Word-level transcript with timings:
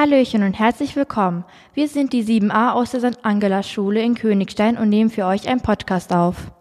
Hallöchen 0.00 0.42
und 0.44 0.58
herzlich 0.58 0.96
willkommen. 0.96 1.44
Wir 1.74 1.86
sind 1.86 2.14
die 2.14 2.24
7a 2.24 2.72
aus 2.72 2.92
der 2.92 3.00
St. 3.00 3.18
Angela 3.22 3.62
Schule 3.62 4.00
in 4.00 4.14
Königstein 4.14 4.78
und 4.78 4.88
nehmen 4.88 5.10
für 5.10 5.26
euch 5.26 5.46
einen 5.46 5.60
Podcast 5.60 6.14
auf. 6.14 6.52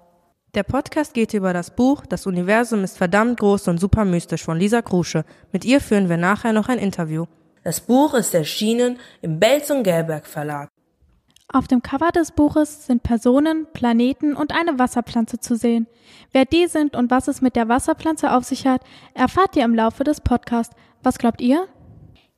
Der 0.55 0.63
Podcast 0.63 1.13
geht 1.13 1.33
über 1.33 1.53
das 1.53 1.73
Buch 1.73 2.05
Das 2.05 2.25
Universum 2.25 2.83
ist 2.83 2.97
verdammt 2.97 3.39
groß 3.39 3.69
und 3.69 3.79
super 3.79 4.03
mystisch 4.03 4.43
von 4.43 4.57
Lisa 4.57 4.81
Krusche. 4.81 5.23
Mit 5.53 5.63
ihr 5.63 5.79
führen 5.79 6.09
wir 6.09 6.17
nachher 6.17 6.51
noch 6.51 6.67
ein 6.67 6.79
Interview. 6.79 7.27
Das 7.63 7.79
Buch 7.79 8.13
ist 8.13 8.33
erschienen 8.33 8.99
im 9.21 9.39
Belz 9.39 9.69
und 9.69 9.83
Gelberg 9.83 10.27
Verlag. 10.27 10.67
Auf 11.47 11.69
dem 11.69 11.81
Cover 11.81 12.09
des 12.09 12.33
Buches 12.33 12.87
sind 12.87 13.03
Personen, 13.03 13.67
Planeten 13.71 14.35
und 14.35 14.51
eine 14.53 14.77
Wasserpflanze 14.79 15.39
zu 15.39 15.55
sehen. 15.55 15.87
Wer 16.33 16.43
die 16.43 16.67
sind 16.67 16.93
und 16.93 17.09
was 17.09 17.29
es 17.29 17.39
mit 17.39 17.55
der 17.55 17.69
Wasserpflanze 17.69 18.33
auf 18.33 18.43
sich 18.43 18.67
hat, 18.67 18.81
erfahrt 19.13 19.55
ihr 19.55 19.63
im 19.63 19.75
Laufe 19.75 20.03
des 20.03 20.19
Podcasts. 20.19 20.75
Was 21.03 21.17
glaubt 21.17 21.39
ihr? 21.39 21.69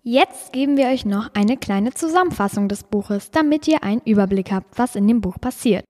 Jetzt 0.03 0.51
geben 0.51 0.77
wir 0.77 0.87
euch 0.87 1.05
noch 1.05 1.29
eine 1.35 1.57
kleine 1.57 1.93
Zusammenfassung 1.93 2.67
des 2.67 2.83
Buches, 2.83 3.29
damit 3.29 3.67
ihr 3.67 3.83
einen 3.83 4.01
Überblick 4.01 4.51
habt, 4.51 4.79
was 4.79 4.95
in 4.95 5.07
dem 5.07 5.21
Buch 5.21 5.39
passiert. 5.39 5.85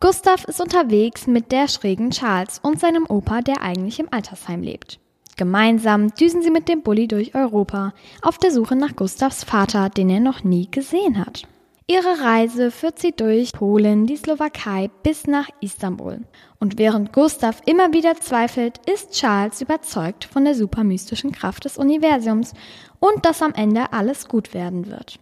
Gustav 0.00 0.44
ist 0.46 0.60
unterwegs 0.60 1.28
mit 1.28 1.52
der 1.52 1.68
schrägen 1.68 2.10
Charles 2.10 2.58
und 2.58 2.80
seinem 2.80 3.06
Opa, 3.08 3.40
der 3.40 3.62
eigentlich 3.62 4.00
im 4.00 4.12
Altersheim 4.12 4.62
lebt. 4.62 4.98
Gemeinsam 5.36 6.12
düsen 6.12 6.42
sie 6.42 6.50
mit 6.50 6.68
dem 6.68 6.82
Bulli 6.82 7.06
durch 7.06 7.36
Europa, 7.36 7.94
auf 8.20 8.36
der 8.36 8.50
Suche 8.50 8.74
nach 8.74 8.96
Gustavs 8.96 9.44
Vater, 9.44 9.90
den 9.90 10.10
er 10.10 10.20
noch 10.20 10.42
nie 10.42 10.68
gesehen 10.68 11.24
hat. 11.24 11.46
Ihre 11.90 12.20
Reise 12.22 12.70
führt 12.70 13.00
sie 13.00 13.10
durch 13.10 13.52
Polen, 13.52 14.06
die 14.06 14.16
Slowakei 14.16 14.92
bis 15.02 15.26
nach 15.26 15.48
Istanbul. 15.60 16.20
Und 16.60 16.78
während 16.78 17.12
Gustav 17.12 17.62
immer 17.66 17.92
wieder 17.92 18.14
zweifelt, 18.14 18.78
ist 18.88 19.10
Charles 19.10 19.60
überzeugt 19.60 20.24
von 20.24 20.44
der 20.44 20.54
supermystischen 20.54 21.32
Kraft 21.32 21.64
des 21.64 21.78
Universums 21.78 22.54
und 23.00 23.26
dass 23.26 23.42
am 23.42 23.54
Ende 23.54 23.92
alles 23.92 24.28
gut 24.28 24.54
werden 24.54 24.86
wird. 24.88 25.18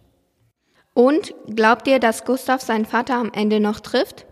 Und 0.93 1.33
glaubt 1.47 1.87
ihr, 1.87 1.97
dass 1.97 2.23
Gustav 2.23 2.61
seinen 2.61 2.85
Vater 2.85 3.15
am 3.15 3.31
Ende 3.33 3.59
noch 3.59 3.79
trifft? 3.79 4.27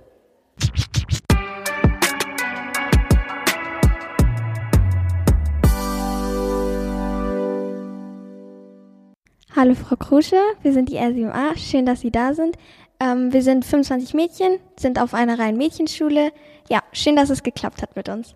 Hallo 9.58 9.74
Frau 9.74 9.96
Krusche, 9.96 10.40
wir 10.62 10.72
sind 10.72 10.90
die 10.90 11.00
R7A. 11.00 11.58
Schön, 11.58 11.88
dass 11.88 12.02
Sie 12.02 12.12
da 12.12 12.36
sind. 12.36 12.58
Ähm, 13.00 13.34
wir 13.34 13.42
sind 13.42 13.66
25 13.66 14.14
Mädchen, 14.14 14.60
sind 14.80 15.02
auf 15.02 15.16
einer 15.16 15.40
reinen 15.40 15.58
Mädchenschule. 15.58 16.32
Ja, 16.70 16.84
schön, 16.94 17.16
dass 17.16 17.32
es 17.32 17.42
geklappt 17.42 17.82
hat 17.82 17.96
mit 17.96 18.08
uns. 18.08 18.36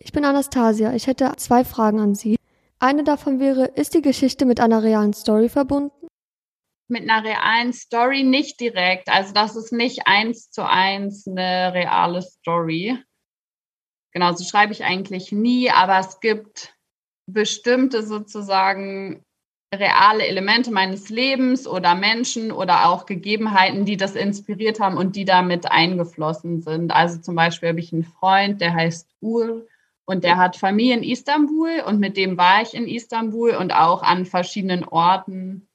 Ich 0.00 0.10
bin 0.10 0.24
Anastasia. 0.24 0.92
Ich 0.92 1.06
hätte 1.06 1.32
zwei 1.36 1.62
Fragen 1.62 2.00
an 2.00 2.16
Sie. 2.16 2.34
Eine 2.80 3.04
davon 3.04 3.38
wäre, 3.38 3.66
ist 3.66 3.94
die 3.94 4.02
Geschichte 4.02 4.44
mit 4.44 4.58
einer 4.58 4.82
realen 4.82 5.12
Story 5.12 5.48
verbunden? 5.48 6.08
Mit 6.88 7.08
einer 7.08 7.22
realen 7.22 7.72
Story 7.72 8.24
nicht 8.24 8.58
direkt. 8.58 9.08
Also 9.08 9.32
das 9.32 9.54
ist 9.54 9.72
nicht 9.72 10.08
eins 10.08 10.50
zu 10.50 10.68
eins 10.68 11.28
eine 11.28 11.74
reale 11.74 12.22
Story. 12.22 12.98
Genau, 14.10 14.32
so 14.32 14.42
schreibe 14.42 14.72
ich 14.72 14.82
eigentlich 14.82 15.30
nie, 15.30 15.70
aber 15.70 16.00
es 16.00 16.18
gibt 16.18 16.74
bestimmte 17.28 18.04
sozusagen 18.04 19.22
reale 19.78 20.26
Elemente 20.26 20.70
meines 20.70 21.08
Lebens 21.08 21.66
oder 21.66 21.94
Menschen 21.94 22.52
oder 22.52 22.88
auch 22.88 23.06
Gegebenheiten, 23.06 23.84
die 23.84 23.96
das 23.96 24.14
inspiriert 24.14 24.80
haben 24.80 24.96
und 24.96 25.16
die 25.16 25.24
damit 25.24 25.70
eingeflossen 25.70 26.62
sind. 26.62 26.92
Also 26.92 27.20
zum 27.20 27.34
Beispiel 27.34 27.70
habe 27.70 27.80
ich 27.80 27.92
einen 27.92 28.04
Freund, 28.04 28.60
der 28.60 28.74
heißt 28.74 29.08
Ur 29.20 29.66
und 30.04 30.24
der 30.24 30.36
hat 30.36 30.56
Familie 30.56 30.96
in 30.96 31.02
Istanbul 31.02 31.82
und 31.86 31.98
mit 31.98 32.16
dem 32.16 32.36
war 32.36 32.62
ich 32.62 32.74
in 32.74 32.86
Istanbul 32.86 33.50
und 33.50 33.72
auch 33.72 34.02
an 34.02 34.24
verschiedenen 34.24 34.84
Orten, 34.84 35.68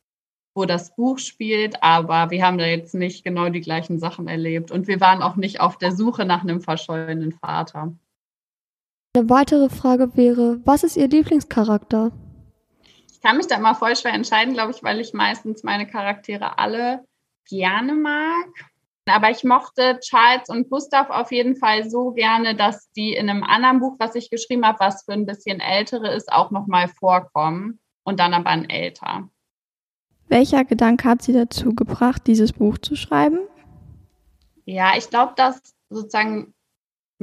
wo 0.56 0.66
das 0.66 0.96
Buch 0.96 1.20
spielt. 1.20 1.84
Aber 1.84 2.32
wir 2.32 2.46
haben 2.46 2.58
da 2.58 2.66
jetzt 2.66 2.96
nicht 2.96 3.24
genau 3.24 3.50
die 3.50 3.62
gleichen 3.62 4.00
Sachen 4.00 4.28
erlebt 4.28 4.72
und 4.72 4.88
wir 4.88 5.00
waren 5.02 5.22
auch 5.22 5.36
nicht 5.36 5.60
auf 5.60 5.78
der 5.78 5.92
Suche 5.92 6.26
nach 6.26 6.44
einem 6.44 6.62
verschollenen 6.62 7.32
Vater. 7.32 7.94
Eine 9.14 9.30
weitere 9.30 9.68
Frage 9.68 10.16
wäre, 10.16 10.62
was 10.64 10.84
ist 10.84 10.96
Ihr 10.96 11.10
Lieblingscharakter? 11.10 12.12
Ich 13.22 13.28
kann 13.28 13.38
mich 13.38 13.46
da 13.46 13.58
immer 13.58 13.76
voll 13.76 13.96
schwer 13.96 14.16
entscheiden, 14.16 14.56
glaube 14.56 14.72
ich, 14.72 14.82
weil 14.82 15.00
ich 15.00 15.14
meistens 15.14 15.62
meine 15.62 15.86
Charaktere 15.86 16.58
alle 16.58 17.06
gerne 17.48 17.94
mag. 17.94 18.48
Aber 19.06 19.30
ich 19.30 19.44
mochte 19.44 20.00
Charles 20.00 20.50
und 20.50 20.72
Gustav 20.72 21.12
auf 21.12 21.32
jeden 21.32 21.56
Fall 21.56 21.88
so 21.88 22.14
gerne, 22.14 22.56
dass 22.56 22.92
die 22.94 23.14
in 23.14 23.30
einem 23.30 23.44
anderen 23.44 23.80
Buch, 23.80 23.96
was 24.00 24.16
ich 24.16 24.32
geschrieben 24.32 24.66
habe, 24.66 24.80
was 24.80 25.04
für 25.04 25.14
ein 25.14 25.28
bisschen 25.28 25.60
ältere 25.60 26.12
ist, 26.12 26.34
auch 26.34 26.50
nochmal 26.50 26.88
vorkommen 26.88 27.80
und 28.02 28.20
dann 28.20 28.34
aber 28.34 28.50
ein 28.50 28.68
älter. 28.68 29.30
Welcher 30.28 30.66
Gedanke 30.66 31.08
hat 31.08 31.22
Sie 31.22 31.34
dazu 31.34 31.76
gebracht, 31.76 32.24
dieses 32.26 32.54
Buch 32.54 32.80
zu 32.80 32.96
schreiben? 32.96 33.38
Ja, 34.66 34.94
ich 34.98 35.12
glaube, 35.12 35.34
dass 35.36 35.76
sozusagen 35.90 36.56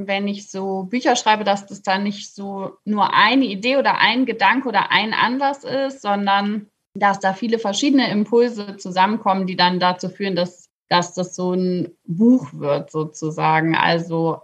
wenn 0.07 0.27
ich 0.27 0.49
so 0.49 0.83
Bücher 0.83 1.15
schreibe, 1.15 1.43
dass 1.43 1.65
das 1.65 1.81
dann 1.81 2.03
nicht 2.03 2.33
so 2.33 2.77
nur 2.85 3.13
eine 3.13 3.45
Idee 3.45 3.77
oder 3.77 3.97
ein 3.97 4.25
Gedanke 4.25 4.69
oder 4.69 4.91
ein 4.91 5.13
Anlass 5.13 5.63
ist, 5.63 6.01
sondern 6.01 6.67
dass 6.93 7.19
da 7.19 7.33
viele 7.33 7.59
verschiedene 7.59 8.09
Impulse 8.09 8.77
zusammenkommen, 8.77 9.45
die 9.45 9.55
dann 9.55 9.79
dazu 9.79 10.09
führen, 10.09 10.35
dass, 10.35 10.69
dass 10.87 11.13
das 11.13 11.35
so 11.35 11.53
ein 11.53 11.89
Buch 12.05 12.47
wird 12.53 12.91
sozusagen. 12.91 13.75
Also 13.75 14.41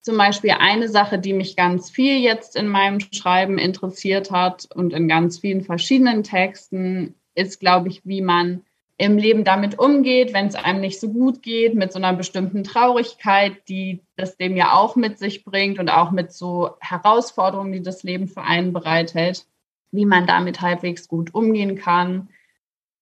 zum 0.00 0.16
Beispiel 0.16 0.52
eine 0.58 0.88
Sache, 0.88 1.18
die 1.18 1.32
mich 1.32 1.54
ganz 1.54 1.90
viel 1.90 2.18
jetzt 2.20 2.56
in 2.56 2.66
meinem 2.66 2.98
Schreiben 3.00 3.58
interessiert 3.58 4.30
hat 4.30 4.68
und 4.74 4.92
in 4.92 5.06
ganz 5.06 5.38
vielen 5.38 5.62
verschiedenen 5.62 6.24
Texten, 6.24 7.14
ist, 7.34 7.60
glaube 7.60 7.88
ich, 7.88 8.04
wie 8.04 8.20
man 8.20 8.62
im 9.02 9.18
Leben 9.18 9.42
damit 9.42 9.80
umgeht, 9.80 10.32
wenn 10.32 10.46
es 10.46 10.54
einem 10.54 10.80
nicht 10.80 11.00
so 11.00 11.12
gut 11.12 11.42
geht, 11.42 11.74
mit 11.74 11.92
so 11.92 11.98
einer 11.98 12.12
bestimmten 12.12 12.62
Traurigkeit, 12.62 13.68
die 13.68 14.00
das 14.14 14.38
Leben 14.38 14.56
ja 14.56 14.74
auch 14.74 14.94
mit 14.94 15.18
sich 15.18 15.44
bringt 15.44 15.80
und 15.80 15.88
auch 15.88 16.12
mit 16.12 16.32
so 16.32 16.76
Herausforderungen, 16.78 17.72
die 17.72 17.82
das 17.82 18.04
Leben 18.04 18.28
für 18.28 18.42
einen 18.42 18.72
bereithält, 18.72 19.44
wie 19.90 20.06
man 20.06 20.28
damit 20.28 20.60
halbwegs 20.60 21.08
gut 21.08 21.34
umgehen 21.34 21.74
kann. 21.74 22.28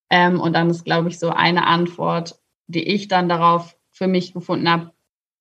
Ähm, 0.08 0.40
und 0.40 0.54
dann 0.54 0.70
ist, 0.70 0.86
glaube 0.86 1.10
ich, 1.10 1.18
so 1.18 1.28
eine 1.28 1.66
Antwort, 1.66 2.40
die 2.66 2.88
ich 2.88 3.08
dann 3.08 3.28
darauf 3.28 3.76
für 3.90 4.06
mich 4.06 4.32
gefunden 4.32 4.70
habe, 4.70 4.92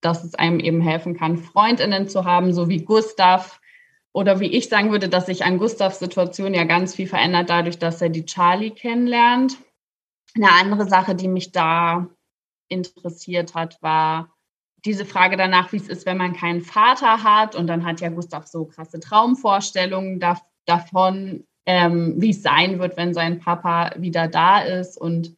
dass 0.01 0.25
es 0.25 0.35
einem 0.35 0.59
eben 0.59 0.81
helfen 0.81 1.15
kann, 1.15 1.37
Freundinnen 1.37 2.09
zu 2.09 2.25
haben, 2.25 2.51
so 2.51 2.67
wie 2.67 2.83
Gustav. 2.83 3.61
Oder 4.11 4.41
wie 4.41 4.51
ich 4.51 4.67
sagen 4.67 4.91
würde, 4.91 5.07
dass 5.07 5.27
sich 5.27 5.45
an 5.45 5.57
Gustavs 5.57 5.99
Situation 5.99 6.53
ja 6.53 6.65
ganz 6.65 6.95
viel 6.95 7.07
verändert, 7.07 7.49
dadurch, 7.49 7.79
dass 7.79 8.01
er 8.01 8.09
die 8.09 8.25
Charlie 8.25 8.71
kennenlernt 8.71 9.57
eine 10.35 10.51
andere 10.51 10.87
Sache, 10.87 11.15
die 11.15 11.27
mich 11.27 11.51
da 11.51 12.07
interessiert 12.67 13.55
hat, 13.55 13.81
war 13.81 14.33
diese 14.85 15.05
Frage 15.05 15.35
danach, 15.35 15.71
wie 15.71 15.77
es 15.77 15.89
ist, 15.89 16.05
wenn 16.05 16.17
man 16.17 16.33
keinen 16.33 16.61
Vater 16.61 17.23
hat. 17.23 17.55
Und 17.55 17.67
dann 17.67 17.85
hat 17.85 18.01
ja 18.01 18.09
Gustav 18.09 18.47
so 18.47 18.65
krasse 18.65 18.99
Traumvorstellungen 18.99 20.19
da, 20.19 20.39
davon, 20.65 21.45
ähm, 21.65 22.15
wie 22.17 22.29
es 22.29 22.41
sein 22.41 22.79
wird, 22.79 22.95
wenn 22.97 23.13
sein 23.13 23.39
Papa 23.39 23.91
wieder 23.97 24.27
da 24.27 24.61
ist 24.61 24.97
und 24.97 25.35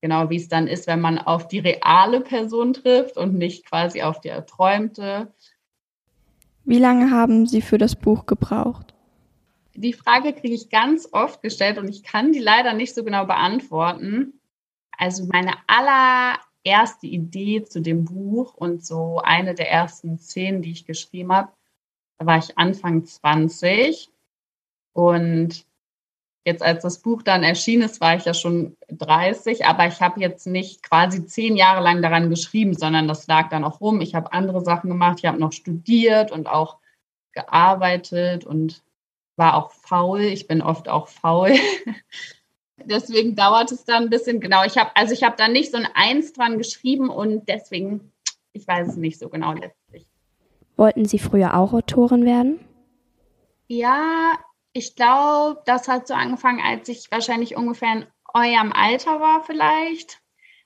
genau 0.00 0.30
wie 0.30 0.36
es 0.36 0.48
dann 0.48 0.68
ist, 0.68 0.86
wenn 0.86 1.00
man 1.00 1.18
auf 1.18 1.48
die 1.48 1.58
reale 1.58 2.20
Person 2.20 2.72
trifft 2.72 3.16
und 3.16 3.34
nicht 3.34 3.66
quasi 3.66 4.02
auf 4.02 4.20
die 4.20 4.28
erträumte. 4.28 5.32
Wie 6.64 6.78
lange 6.78 7.10
haben 7.10 7.46
Sie 7.46 7.62
für 7.62 7.78
das 7.78 7.96
Buch 7.96 8.26
gebraucht? 8.26 8.94
Die 9.80 9.92
Frage 9.92 10.32
kriege 10.32 10.54
ich 10.54 10.70
ganz 10.70 11.08
oft 11.12 11.40
gestellt 11.40 11.78
und 11.78 11.86
ich 11.86 12.02
kann 12.02 12.32
die 12.32 12.40
leider 12.40 12.74
nicht 12.74 12.96
so 12.96 13.04
genau 13.04 13.26
beantworten. 13.26 14.40
Also 14.90 15.26
meine 15.26 15.52
allererste 15.68 17.06
Idee 17.06 17.62
zu 17.62 17.80
dem 17.80 18.04
Buch 18.04 18.54
und 18.54 18.84
so 18.84 19.20
eine 19.22 19.54
der 19.54 19.70
ersten 19.70 20.18
Szenen, 20.18 20.62
die 20.62 20.72
ich 20.72 20.84
geschrieben 20.84 21.32
habe, 21.32 21.52
da 22.18 22.26
war 22.26 22.38
ich 22.38 22.58
Anfang 22.58 23.04
20 23.04 24.10
und 24.94 25.64
jetzt 26.44 26.64
als 26.64 26.82
das 26.82 26.98
Buch 26.98 27.22
dann 27.22 27.44
erschienen 27.44 27.82
ist, 27.82 28.00
war 28.00 28.16
ich 28.16 28.24
ja 28.24 28.34
schon 28.34 28.76
30, 28.88 29.64
aber 29.64 29.86
ich 29.86 30.00
habe 30.00 30.20
jetzt 30.20 30.48
nicht 30.48 30.82
quasi 30.82 31.24
zehn 31.24 31.56
Jahre 31.56 31.84
lang 31.84 32.02
daran 32.02 32.30
geschrieben, 32.30 32.74
sondern 32.74 33.06
das 33.06 33.28
lag 33.28 33.48
dann 33.50 33.62
auch 33.62 33.80
rum. 33.80 34.00
Ich 34.00 34.16
habe 34.16 34.32
andere 34.32 34.60
Sachen 34.64 34.90
gemacht, 34.90 35.18
ich 35.20 35.26
habe 35.26 35.38
noch 35.38 35.52
studiert 35.52 36.32
und 36.32 36.48
auch 36.48 36.78
gearbeitet 37.30 38.44
und 38.44 38.82
war 39.38 39.54
auch 39.54 39.70
faul. 39.70 40.20
Ich 40.20 40.46
bin 40.46 40.60
oft 40.60 40.88
auch 40.88 41.08
faul. 41.08 41.54
deswegen 42.84 43.36
dauert 43.36 43.72
es 43.72 43.84
dann 43.84 44.04
ein 44.04 44.10
bisschen. 44.10 44.40
Genau, 44.40 44.64
ich 44.64 44.76
habe 44.76 44.90
also 44.94 45.12
ich 45.12 45.22
habe 45.22 45.36
da 45.36 45.48
nicht 45.48 45.70
so 45.70 45.78
ein 45.78 45.88
Eins 45.94 46.32
dran 46.32 46.58
geschrieben 46.58 47.08
und 47.10 47.48
deswegen, 47.48 48.12
ich 48.52 48.66
weiß 48.66 48.88
es 48.88 48.96
nicht 48.96 49.18
so 49.18 49.28
genau 49.28 49.52
letztlich. 49.52 50.06
Wollten 50.76 51.04
Sie 51.04 51.18
früher 51.18 51.56
auch 51.56 51.72
Autorin 51.72 52.24
werden? 52.24 52.60
Ja, 53.66 54.38
ich 54.72 54.96
glaube, 54.96 55.60
das 55.66 55.88
hat 55.88 56.06
so 56.06 56.14
angefangen, 56.14 56.60
als 56.64 56.88
ich 56.88 57.10
wahrscheinlich 57.10 57.56
ungefähr 57.56 57.92
in 57.92 58.06
eurem 58.32 58.72
Alter 58.72 59.20
war 59.20 59.42
vielleicht. 59.44 60.20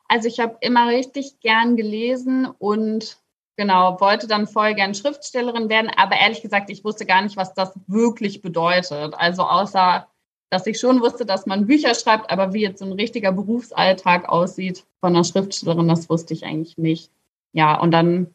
Also 0.08 0.28
ich 0.28 0.40
habe 0.40 0.58
immer 0.60 0.88
richtig 0.88 1.40
gern 1.40 1.76
gelesen 1.76 2.46
und 2.46 3.16
Genau, 3.56 4.00
wollte 4.00 4.26
dann 4.26 4.46
voll 4.46 4.74
gern 4.74 4.94
Schriftstellerin 4.94 5.68
werden, 5.68 5.90
aber 5.94 6.16
ehrlich 6.16 6.40
gesagt, 6.40 6.70
ich 6.70 6.84
wusste 6.84 7.04
gar 7.04 7.20
nicht, 7.22 7.36
was 7.36 7.52
das 7.52 7.78
wirklich 7.86 8.40
bedeutet. 8.40 9.14
Also 9.14 9.42
außer, 9.42 10.06
dass 10.48 10.66
ich 10.66 10.78
schon 10.78 11.00
wusste, 11.00 11.26
dass 11.26 11.44
man 11.44 11.66
Bücher 11.66 11.94
schreibt, 11.94 12.30
aber 12.30 12.54
wie 12.54 12.62
jetzt 12.62 12.78
so 12.78 12.86
ein 12.86 12.92
richtiger 12.92 13.32
Berufsalltag 13.32 14.28
aussieht 14.28 14.84
von 15.00 15.14
einer 15.14 15.24
Schriftstellerin, 15.24 15.88
das 15.88 16.08
wusste 16.08 16.32
ich 16.32 16.44
eigentlich 16.44 16.78
nicht. 16.78 17.10
Ja, 17.52 17.78
und 17.78 17.90
dann 17.90 18.28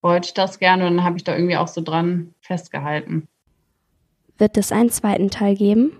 wollte 0.00 0.26
ich 0.26 0.34
das 0.34 0.60
gerne 0.60 0.86
und 0.86 0.96
dann 0.96 1.04
habe 1.04 1.16
ich 1.16 1.24
da 1.24 1.34
irgendwie 1.34 1.56
auch 1.56 1.68
so 1.68 1.80
dran 1.80 2.34
festgehalten. 2.40 3.26
Wird 4.38 4.56
es 4.56 4.72
einen 4.72 4.90
zweiten 4.90 5.30
Teil 5.30 5.56
geben? 5.56 5.96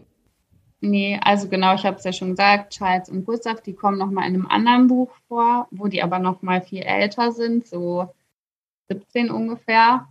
Nee, 0.80 1.20
also 1.22 1.48
genau, 1.48 1.74
ich 1.74 1.84
habe 1.84 1.96
es 1.96 2.04
ja 2.04 2.12
schon 2.12 2.30
gesagt, 2.30 2.74
Charles 2.74 3.08
und 3.08 3.24
Gustav, 3.24 3.60
die 3.60 3.72
kommen 3.72 3.98
nochmal 3.98 4.28
in 4.28 4.34
einem 4.34 4.46
anderen 4.48 4.88
Buch 4.88 5.10
vor, 5.28 5.68
wo 5.70 5.86
die 5.86 6.02
aber 6.02 6.18
nochmal 6.18 6.60
viel 6.60 6.82
älter 6.82 7.30
sind, 7.30 7.66
so 7.66 8.12
17 8.94 9.30
ungefähr. 9.30 10.06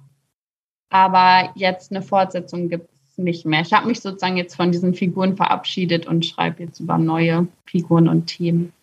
Aber 0.89 1.51
jetzt 1.55 1.91
eine 1.91 2.01
Fortsetzung 2.01 2.69
gibt 2.69 2.89
es 3.05 3.17
nicht 3.17 3.45
mehr. 3.45 3.61
Ich 3.61 3.73
habe 3.73 3.87
mich 3.87 4.01
sozusagen 4.01 4.37
jetzt 4.37 4.55
von 4.55 4.71
diesen 4.71 4.93
Figuren 4.93 5.37
verabschiedet 5.37 6.07
und 6.07 6.25
schreibe 6.25 6.63
jetzt 6.63 6.79
über 6.79 6.97
neue 6.97 7.47
Figuren 7.65 8.07
und 8.07 8.27
Themen. 8.27 8.73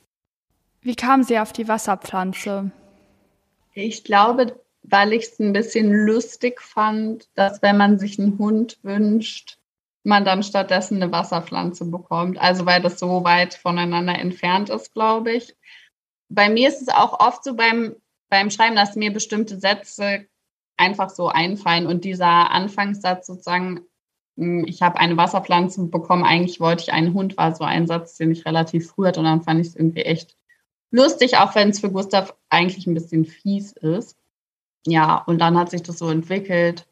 Wie 0.80 0.94
kam 0.94 1.22
sie 1.22 1.38
auf 1.38 1.52
die 1.52 1.68
Wasserpflanze? 1.68 2.70
Ich 3.74 4.04
glaube, 4.04 4.58
weil 4.82 5.12
ich 5.12 5.24
es 5.24 5.38
ein 5.38 5.52
bisschen 5.52 5.92
lustig 5.92 6.60
fand, 6.60 7.28
dass 7.34 7.62
wenn 7.62 7.76
man 7.76 7.98
sich 7.98 8.18
einen 8.18 8.38
Hund 8.38 8.78
wünscht, 8.82 9.58
man 10.04 10.24
dann 10.24 10.42
stattdessen 10.42 11.02
eine 11.02 11.12
Wasserpflanze 11.12 11.84
bekommt. 11.84 12.38
Also 12.38 12.66
weil 12.66 12.80
das 12.80 12.98
so 12.98 13.24
weit 13.24 13.54
voneinander 13.54 14.18
entfernt 14.18 14.70
ist, 14.70 14.94
glaube 14.94 15.32
ich. 15.32 15.54
Bei 16.28 16.48
mir 16.48 16.68
ist 16.68 16.82
es 16.82 16.88
auch 16.88 17.20
oft 17.20 17.44
so 17.44 17.54
beim, 17.54 17.96
beim 18.28 18.50
Schreiben, 18.50 18.76
dass 18.76 18.96
mir 18.96 19.12
bestimmte 19.12 19.58
Sätze 19.58 20.26
einfach 20.76 21.10
so 21.10 21.28
einfallen 21.28 21.86
und 21.86 22.04
dieser 22.04 22.50
Anfangssatz 22.50 23.26
sozusagen, 23.26 23.80
hm, 24.36 24.64
ich 24.66 24.82
habe 24.82 24.98
eine 24.98 25.16
Wasserpflanze 25.16 25.86
bekommen, 25.86 26.25
eigentlich 26.25 26.60
wollte 26.60 26.84
ich 26.84 26.92
einen 26.92 27.14
Hund, 27.14 27.36
war 27.36 27.54
so 27.54 27.64
ein 27.64 27.86
Satz, 27.86 28.16
den 28.16 28.30
ich 28.30 28.46
relativ 28.46 28.88
früh 28.88 29.06
hatte 29.06 29.20
und 29.20 29.26
dann 29.26 29.42
fand 29.42 29.60
ich 29.60 29.69
es 29.69 29.76
irgendwie 29.76 30.02
echt 30.02 30.36
lustig, 30.90 31.36
auch 31.38 31.54
wenn 31.54 31.70
es 31.70 31.80
für 31.80 31.90
Gustav 31.90 32.34
eigentlich 32.48 32.86
ein 32.86 32.94
bisschen 32.94 33.25
fies 33.25 33.72
ist. 33.72 34.16
Ja, 34.86 35.16
und 35.26 35.38
dann 35.38 35.58
hat 35.58 35.70
sich 35.70 35.82
das 35.82 35.98
so 35.98 36.08
entwickelt. 36.08 36.86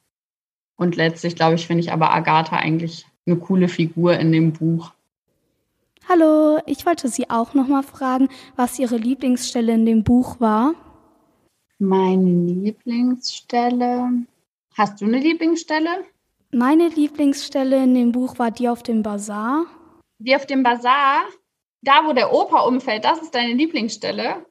Und 0.76 0.96
letztlich, 0.96 1.36
glaube 1.36 1.54
ich, 1.54 1.66
finde 1.66 1.80
ich 1.80 1.92
aber 1.92 2.12
Agatha 2.12 2.56
eigentlich 2.56 3.06
eine 3.26 3.36
coole 3.36 3.68
Figur 3.68 4.18
in 4.18 4.32
dem 4.32 4.52
Buch. 4.52 4.92
Hallo, 6.08 6.60
ich 6.66 6.84
wollte 6.84 7.08
Sie 7.08 7.30
auch 7.30 7.54
noch 7.54 7.66
mal 7.66 7.82
fragen, 7.82 8.28
was 8.54 8.78
Ihre 8.78 8.96
Lieblingsstelle 8.96 9.72
in 9.72 9.86
dem 9.86 10.04
Buch 10.04 10.38
war. 10.40 10.74
Meine 11.78 12.30
Lieblingsstelle. 12.30 14.24
Hast 14.74 15.00
du 15.00 15.04
eine 15.04 15.18
Lieblingsstelle? 15.18 16.04
Meine 16.50 16.88
Lieblingsstelle 16.88 17.82
in 17.82 17.94
dem 17.94 18.12
Buch 18.12 18.38
war 18.38 18.50
die 18.50 18.68
auf 18.68 18.82
dem 18.82 19.02
Bazar. 19.02 19.66
Die 20.18 20.34
auf 20.34 20.46
dem 20.46 20.62
Bazar? 20.62 21.24
Da, 21.82 22.06
wo 22.06 22.14
der 22.14 22.32
Opa 22.32 22.60
umfällt, 22.60 23.04
das 23.04 23.20
ist 23.20 23.34
deine 23.34 23.52
Lieblingsstelle? 23.52 24.46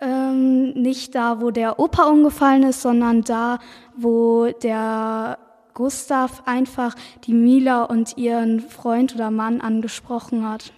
Ähm, 0.00 0.74
nicht 0.74 1.14
da, 1.14 1.40
wo 1.40 1.50
der 1.50 1.78
Opa 1.78 2.04
umgefallen 2.04 2.64
ist, 2.64 2.82
sondern 2.82 3.22
da, 3.22 3.58
wo 3.96 4.50
der 4.50 5.38
Gustav 5.72 6.42
einfach 6.44 6.94
die 7.24 7.32
Mila 7.32 7.84
und 7.84 8.18
ihren 8.18 8.60
Freund 8.60 9.14
oder 9.14 9.30
Mann 9.30 9.62
angesprochen 9.62 10.46
hat. 10.46 10.72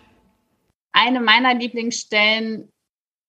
Eine 0.92 1.20
meiner 1.20 1.54
Lieblingsstellen 1.54 2.70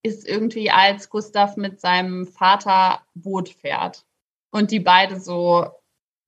ist 0.03 0.27
irgendwie, 0.27 0.71
als 0.71 1.09
Gustav 1.09 1.57
mit 1.57 1.79
seinem 1.79 2.25
Vater 2.25 3.01
Boot 3.15 3.49
fährt 3.49 4.05
und 4.51 4.71
die 4.71 4.79
beide 4.79 5.19
so 5.19 5.67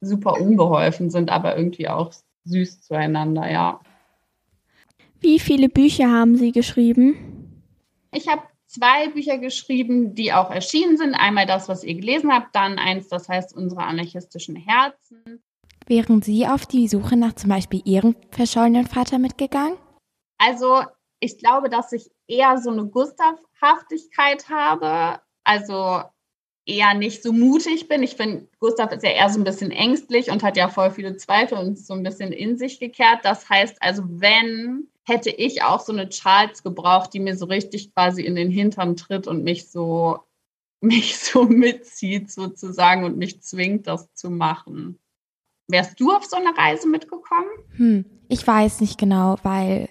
super 0.01 0.39
unbeholfen 0.41 1.09
sind, 1.09 1.29
aber 1.29 1.57
irgendwie 1.57 1.87
auch 1.87 2.11
süß 2.45 2.81
zueinander, 2.81 3.49
ja. 3.49 3.79
Wie 5.19 5.39
viele 5.39 5.69
Bücher 5.69 6.09
haben 6.09 6.35
Sie 6.35 6.51
geschrieben? 6.51 7.63
Ich 8.11 8.27
habe 8.27 8.41
zwei 8.65 9.09
Bücher 9.09 9.37
geschrieben, 9.37 10.15
die 10.15 10.33
auch 10.33 10.49
erschienen 10.49 10.97
sind. 10.97 11.13
Einmal 11.13 11.45
das, 11.45 11.69
was 11.69 11.83
ihr 11.83 11.95
gelesen 11.95 12.31
habt, 12.31 12.55
dann 12.55 12.79
eins, 12.79 13.07
das 13.07 13.29
heißt 13.29 13.55
Unsere 13.55 13.83
anarchistischen 13.83 14.55
Herzen. 14.55 15.43
Wären 15.85 16.21
Sie 16.21 16.47
auf 16.47 16.65
die 16.65 16.87
Suche 16.87 17.17
nach 17.17 17.33
zum 17.33 17.49
Beispiel 17.49 17.81
Ihrem 17.85 18.15
verschollenen 18.31 18.87
Vater 18.87 19.19
mitgegangen? 19.19 19.77
Also 20.37 20.81
ich 21.19 21.37
glaube, 21.37 21.69
dass 21.69 21.91
ich 21.91 22.09
eher 22.31 22.57
so 22.57 22.69
eine 22.69 22.85
Gustavhaftigkeit 22.85 24.49
habe. 24.49 25.21
Also 25.43 26.01
eher 26.65 26.93
nicht 26.93 27.23
so 27.23 27.33
mutig 27.33 27.87
bin. 27.87 28.03
Ich 28.03 28.15
finde, 28.15 28.47
Gustav 28.59 28.91
ist 28.91 29.03
ja 29.03 29.09
eher 29.09 29.29
so 29.29 29.39
ein 29.39 29.43
bisschen 29.43 29.71
ängstlich 29.71 30.31
und 30.31 30.43
hat 30.43 30.57
ja 30.57 30.69
voll 30.69 30.91
viele 30.91 31.17
Zweifel 31.17 31.57
und 31.57 31.77
so 31.77 31.93
ein 31.93 32.03
bisschen 32.03 32.31
in 32.31 32.57
sich 32.57 32.79
gekehrt. 32.79 33.19
Das 33.23 33.49
heißt 33.49 33.77
also, 33.81 34.03
wenn 34.07 34.87
hätte 35.03 35.31
ich 35.31 35.63
auch 35.63 35.79
so 35.79 35.91
eine 35.91 36.09
Charles 36.09 36.63
gebraucht, 36.63 37.13
die 37.13 37.19
mir 37.19 37.35
so 37.35 37.45
richtig 37.45 37.93
quasi 37.93 38.21
in 38.21 38.35
den 38.35 38.51
Hintern 38.51 38.95
tritt 38.95 39.27
und 39.27 39.43
mich 39.43 39.69
so, 39.69 40.19
mich 40.81 41.19
so 41.19 41.43
mitzieht 41.43 42.31
sozusagen 42.31 43.03
und 43.03 43.17
mich 43.17 43.41
zwingt, 43.41 43.87
das 43.87 44.13
zu 44.13 44.29
machen. 44.29 44.99
Wärst 45.67 45.99
du 45.99 46.11
auf 46.11 46.25
so 46.25 46.35
eine 46.37 46.55
Reise 46.57 46.87
mitgekommen? 46.87 47.49
Hm, 47.77 48.05
ich 48.27 48.45
weiß 48.45 48.81
nicht 48.81 48.97
genau, 48.97 49.37
weil 49.43 49.89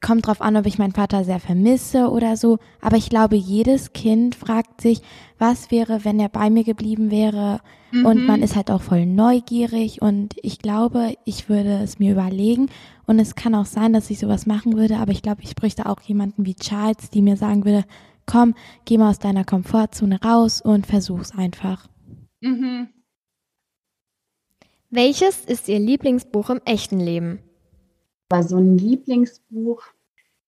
kommt 0.00 0.26
drauf 0.26 0.40
an, 0.40 0.56
ob 0.56 0.66
ich 0.66 0.78
meinen 0.78 0.92
Vater 0.92 1.24
sehr 1.24 1.40
vermisse 1.40 2.10
oder 2.10 2.36
so. 2.36 2.58
Aber 2.80 2.96
ich 2.96 3.10
glaube, 3.10 3.36
jedes 3.36 3.92
Kind 3.92 4.34
fragt 4.34 4.80
sich, 4.80 5.02
was 5.38 5.70
wäre, 5.70 6.04
wenn 6.04 6.18
er 6.18 6.28
bei 6.28 6.48
mir 6.50 6.64
geblieben 6.64 7.10
wäre. 7.10 7.60
Mhm. 7.92 8.06
Und 8.06 8.26
man 8.26 8.42
ist 8.42 8.56
halt 8.56 8.70
auch 8.70 8.82
voll 8.82 9.06
neugierig. 9.06 10.00
Und 10.00 10.34
ich 10.42 10.58
glaube, 10.58 11.14
ich 11.24 11.48
würde 11.48 11.82
es 11.82 11.98
mir 11.98 12.12
überlegen. 12.12 12.70
Und 13.06 13.18
es 13.18 13.34
kann 13.34 13.54
auch 13.54 13.66
sein, 13.66 13.92
dass 13.92 14.10
ich 14.10 14.18
sowas 14.18 14.46
machen 14.46 14.76
würde, 14.76 14.98
aber 14.98 15.12
ich 15.12 15.22
glaube, 15.22 15.42
ich 15.42 15.54
bräuchte 15.54 15.86
auch 15.86 16.00
jemanden 16.02 16.46
wie 16.46 16.54
Charles, 16.54 17.10
die 17.10 17.22
mir 17.22 17.36
sagen 17.36 17.64
würde, 17.64 17.84
komm, 18.24 18.54
geh 18.84 18.96
mal 18.98 19.10
aus 19.10 19.18
deiner 19.18 19.44
Komfortzone 19.44 20.22
raus 20.22 20.60
und 20.60 20.86
versuch's 20.86 21.36
einfach. 21.36 21.88
Mhm. 22.40 22.88
Welches 24.88 25.44
ist 25.44 25.68
Ihr 25.68 25.78
Lieblingsbuch 25.78 26.50
im 26.50 26.60
echten 26.64 27.00
Leben? 27.00 27.40
Bei 28.30 28.42
so 28.42 28.56
ein 28.56 28.78
Lieblingsbuch, 28.78 29.82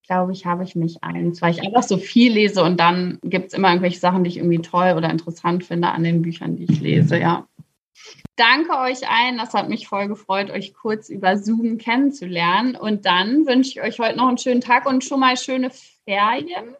glaube 0.06 0.32
ich, 0.32 0.46
habe 0.46 0.64
ich 0.64 0.74
nicht 0.74 1.02
eins, 1.02 1.42
weil 1.42 1.52
ich 1.52 1.62
einfach 1.62 1.82
so 1.82 1.98
viel 1.98 2.32
lese 2.32 2.62
und 2.62 2.80
dann 2.80 3.18
gibt 3.22 3.48
es 3.48 3.54
immer 3.54 3.68
irgendwelche 3.68 4.00
Sachen, 4.00 4.24
die 4.24 4.30
ich 4.30 4.38
irgendwie 4.38 4.62
toll 4.62 4.94
oder 4.96 5.10
interessant 5.10 5.64
finde 5.64 5.88
an 5.88 6.02
den 6.02 6.22
Büchern, 6.22 6.56
die 6.56 6.64
ich 6.64 6.80
lese, 6.80 7.18
ja 7.18 7.46
danke 8.36 8.76
euch 8.78 9.08
allen. 9.08 9.38
Das 9.38 9.54
hat 9.54 9.68
mich 9.68 9.88
voll 9.88 10.08
gefreut, 10.08 10.50
euch 10.50 10.74
kurz 10.74 11.08
über 11.08 11.36
Zoom 11.36 11.78
kennenzulernen. 11.78 12.76
Und 12.76 13.06
dann 13.06 13.46
wünsche 13.46 13.70
ich 13.70 13.82
euch 13.82 13.98
heute 13.98 14.16
noch 14.16 14.28
einen 14.28 14.38
schönen 14.38 14.60
Tag 14.60 14.86
und 14.86 15.04
schon 15.04 15.20
mal 15.20 15.36
schöne 15.36 15.70
Ferien. 16.04 16.76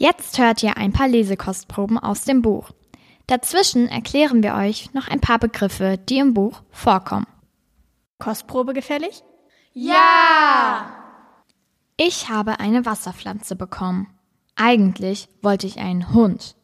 Jetzt 0.00 0.38
hört 0.38 0.62
ihr 0.62 0.76
ein 0.76 0.92
paar 0.92 1.08
Lesekostproben 1.08 1.98
aus 1.98 2.22
dem 2.22 2.40
Buch. 2.40 2.70
Dazwischen 3.26 3.88
erklären 3.88 4.44
wir 4.44 4.54
euch 4.54 4.94
noch 4.94 5.08
ein 5.08 5.20
paar 5.20 5.40
Begriffe, 5.40 5.98
die 5.98 6.18
im 6.18 6.34
Buch 6.34 6.62
vorkommen. 6.70 7.26
Kostprobe 8.20 8.74
gefällig? 8.74 9.24
Ja! 9.72 10.86
Ich 11.96 12.28
habe 12.28 12.60
eine 12.60 12.86
Wasserpflanze 12.86 13.56
bekommen. 13.56 14.06
Eigentlich 14.54 15.28
wollte 15.42 15.66
ich 15.66 15.78
einen 15.78 16.12
Hund. 16.14 16.54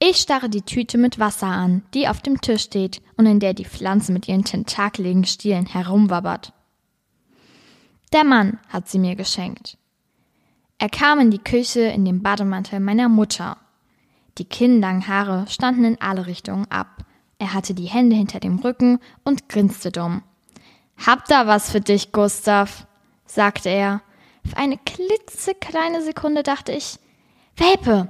Ich 0.00 0.16
starre 0.16 0.48
die 0.48 0.62
Tüte 0.62 0.98
mit 0.98 1.20
Wasser 1.20 1.46
an, 1.46 1.84
die 1.94 2.08
auf 2.08 2.20
dem 2.20 2.40
Tisch 2.40 2.62
steht 2.62 3.00
und 3.16 3.26
in 3.26 3.38
der 3.38 3.54
die 3.54 3.64
Pflanze 3.64 4.10
mit 4.10 4.26
ihren 4.26 4.44
tentakeligen 4.44 5.24
Stielen 5.24 5.66
herumwabbert. 5.66 6.52
Der 8.12 8.24
Mann 8.24 8.58
hat 8.68 8.88
sie 8.88 8.98
mir 8.98 9.14
geschenkt. 9.14 9.78
Er 10.80 10.88
kam 10.88 11.20
in 11.20 11.30
die 11.30 11.44
Küche 11.44 11.82
in 11.82 12.06
dem 12.06 12.22
Bademantel 12.22 12.80
meiner 12.80 13.10
Mutter. 13.10 13.58
Die 14.38 14.46
kinnlangen 14.46 15.06
Haare 15.06 15.44
standen 15.46 15.84
in 15.84 16.00
alle 16.00 16.26
Richtungen 16.26 16.64
ab. 16.70 17.04
Er 17.38 17.52
hatte 17.52 17.74
die 17.74 17.84
Hände 17.84 18.16
hinter 18.16 18.40
dem 18.40 18.58
Rücken 18.60 18.98
und 19.22 19.50
grinste 19.50 19.92
dumm. 19.92 20.22
Hab 20.96 21.26
da 21.26 21.46
was 21.46 21.70
für 21.70 21.82
dich, 21.82 22.12
Gustav, 22.12 22.86
sagte 23.26 23.68
er 23.68 24.00
für 24.48 24.56
eine 24.56 24.78
klitzekleine 24.78 26.02
Sekunde 26.02 26.42
dachte 26.42 26.72
ich, 26.72 26.98
Welpe. 27.58 28.08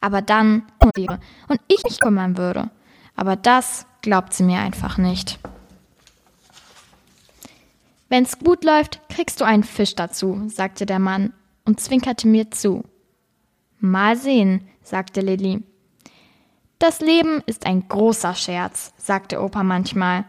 Aber 0.00 0.22
dann 0.22 0.62
und 0.80 1.60
ich 1.68 1.84
mich 1.84 2.00
kümmern 2.00 2.38
würde. 2.38 2.70
Aber 3.16 3.36
das 3.36 3.84
glaubt 4.00 4.32
sie 4.32 4.44
mir 4.44 4.60
einfach 4.60 4.96
nicht. 4.96 5.38
Wenn's 8.08 8.38
gut 8.38 8.64
läuft, 8.64 9.06
kriegst 9.10 9.42
du 9.42 9.44
einen 9.44 9.64
Fisch 9.64 9.94
dazu, 9.94 10.44
sagte 10.48 10.86
der 10.86 11.00
Mann 11.00 11.34
und 11.68 11.78
zwinkerte 11.78 12.26
mir 12.26 12.50
zu. 12.50 12.82
Mal 13.78 14.16
sehen, 14.16 14.66
sagte 14.82 15.20
Lilly. 15.20 15.62
Das 16.80 17.00
Leben 17.00 17.42
ist 17.46 17.64
ein 17.64 17.86
großer 17.86 18.34
Scherz, 18.34 18.92
sagte 18.96 19.40
Opa 19.40 19.62
manchmal. 19.62 20.24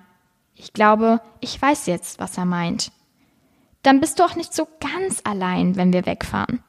Ich 0.53 0.74
glaube, 0.74 1.22
ich 1.39 1.60
weiß 1.60 1.88
jetzt, 1.88 2.19
was 2.19 2.38
er 2.38 2.46
meint 2.46 2.91
dann 3.84 4.00
bist 4.00 4.19
du 4.19 4.24
auch 4.24 4.36
nicht 4.36 4.53
so 4.53 4.67
ganz 4.79 5.22
allein, 5.24 5.75
wenn 5.75 5.93
wir 5.93 6.05
wegfahren. 6.05 6.60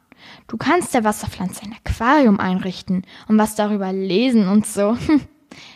Du 0.47 0.57
kannst 0.57 0.95
der 0.95 1.05
Wasserpflanze 1.05 1.63
ein 1.63 1.75
Aquarium 1.85 2.39
einrichten 2.39 3.05
und 3.29 3.39
was 3.39 3.55
darüber 3.55 3.93
lesen 3.93 4.49
und 4.49 4.67
so. 4.67 4.97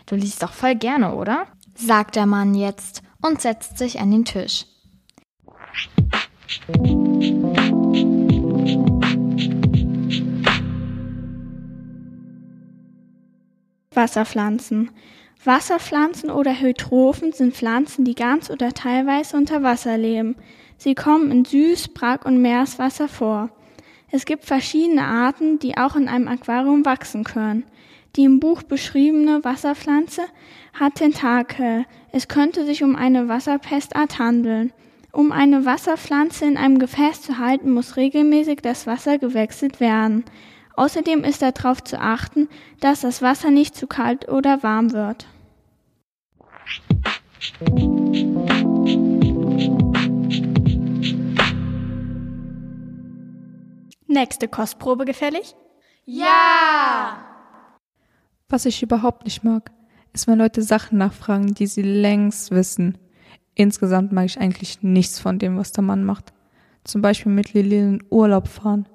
Du 0.07 0.15
liest 0.15 0.41
doch 0.41 0.53
voll 0.53 0.77
gerne, 0.77 1.17
oder? 1.17 1.49
sagt 1.75 2.15
der 2.15 2.27
Mann 2.27 2.55
jetzt 2.55 3.03
und 3.21 3.41
setzt 3.41 3.77
sich 3.77 3.99
an 3.99 4.13
den 4.13 4.25
Tisch. 4.25 4.67
Wasserpflanzen. 13.97 14.91
Wasserpflanzen 15.45 16.31
oder 16.31 16.59
Hydrophen 16.59 17.33
sind 17.33 17.55
Pflanzen, 17.55 18.05
die 18.05 18.15
ganz 18.15 18.51
oder 18.51 18.73
teilweise 18.73 19.37
unter 19.37 19.63
Wasser 19.63 19.99
leben. 19.99 20.37
Sie 20.79 20.95
kommen 20.95 21.31
in 21.31 21.45
Süß-, 21.45 21.93
Brach- 21.93 22.25
und 22.25 22.41
Meereswasser 22.41 23.09
vor. 23.09 23.51
Es 24.11 24.25
gibt 24.25 24.45
verschiedene 24.45 25.05
Arten, 25.05 25.59
die 25.59 25.77
auch 25.77 25.97
in 25.97 26.09
einem 26.09 26.29
Aquarium 26.29 26.85
wachsen 26.85 27.25
können. 27.25 27.65
Die 28.17 28.25
im 28.25 28.39
Buch 28.39 28.63
beschriebene 28.63 29.43
Wasserpflanze 29.43 30.23
hat 30.73 30.97
Tentakel. 30.97 31.85
Es 32.13 32.29
könnte 32.29 32.65
sich 32.65 32.85
um 32.85 32.95
eine 32.95 33.29
Wasserpestart 33.29 34.19
handeln. 34.19 34.73
Um 35.13 35.33
eine 35.33 35.65
Wasserpflanze 35.65 36.45
in 36.45 36.57
einem 36.57 36.79
Gefäß 36.79 37.23
zu 37.23 37.39
halten, 37.39 37.73
muss 37.73 37.97
regelmäßig 37.97 38.61
das 38.63 38.87
Wasser 38.87 39.19
gewechselt 39.19 39.81
werden. 39.81 40.25
Außerdem 40.76 41.23
ist 41.23 41.43
darauf 41.43 41.85
zu 41.85 42.00
achten, 42.00 42.49
dass 42.81 43.02
das 43.02 43.23
Wasser 43.23 43.50
nicht 43.50 43.76
zu 43.76 43.87
kalt 43.87 44.28
oder 44.28 44.62
warm 44.62 44.93
wird. 44.93 45.26
Nächste 54.07 54.49
Kostprobe 54.49 55.04
gefällig? 55.04 55.54
Ja! 56.04 57.19
Was 58.49 58.66
ich 58.66 58.83
überhaupt 58.83 59.25
nicht 59.25 59.45
mag, 59.45 59.71
ist, 60.12 60.26
wenn 60.26 60.38
Leute 60.38 60.62
Sachen 60.62 60.99
nachfragen, 60.99 61.54
die 61.54 61.66
sie 61.66 61.83
längst 61.83 62.50
wissen. 62.50 62.99
Insgesamt 63.54 64.12
mag 64.12 64.26
ich 64.26 64.38
eigentlich 64.38 64.83
nichts 64.83 65.21
von 65.21 65.38
dem, 65.38 65.57
was 65.57 65.73
der 65.73 65.83
Mann 65.83 66.04
macht. 66.04 66.33
Zum 66.85 67.00
Beispiel 67.00 67.33
mit 67.33 67.52
Lili 67.52 67.78
in 67.78 68.04
Urlaub 68.11 68.49
fahren. 68.49 68.88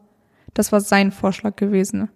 Das 0.54 0.72
war 0.72 0.82
sein 0.82 1.12
Vorschlag 1.12 1.56
gewesen. 1.56 2.10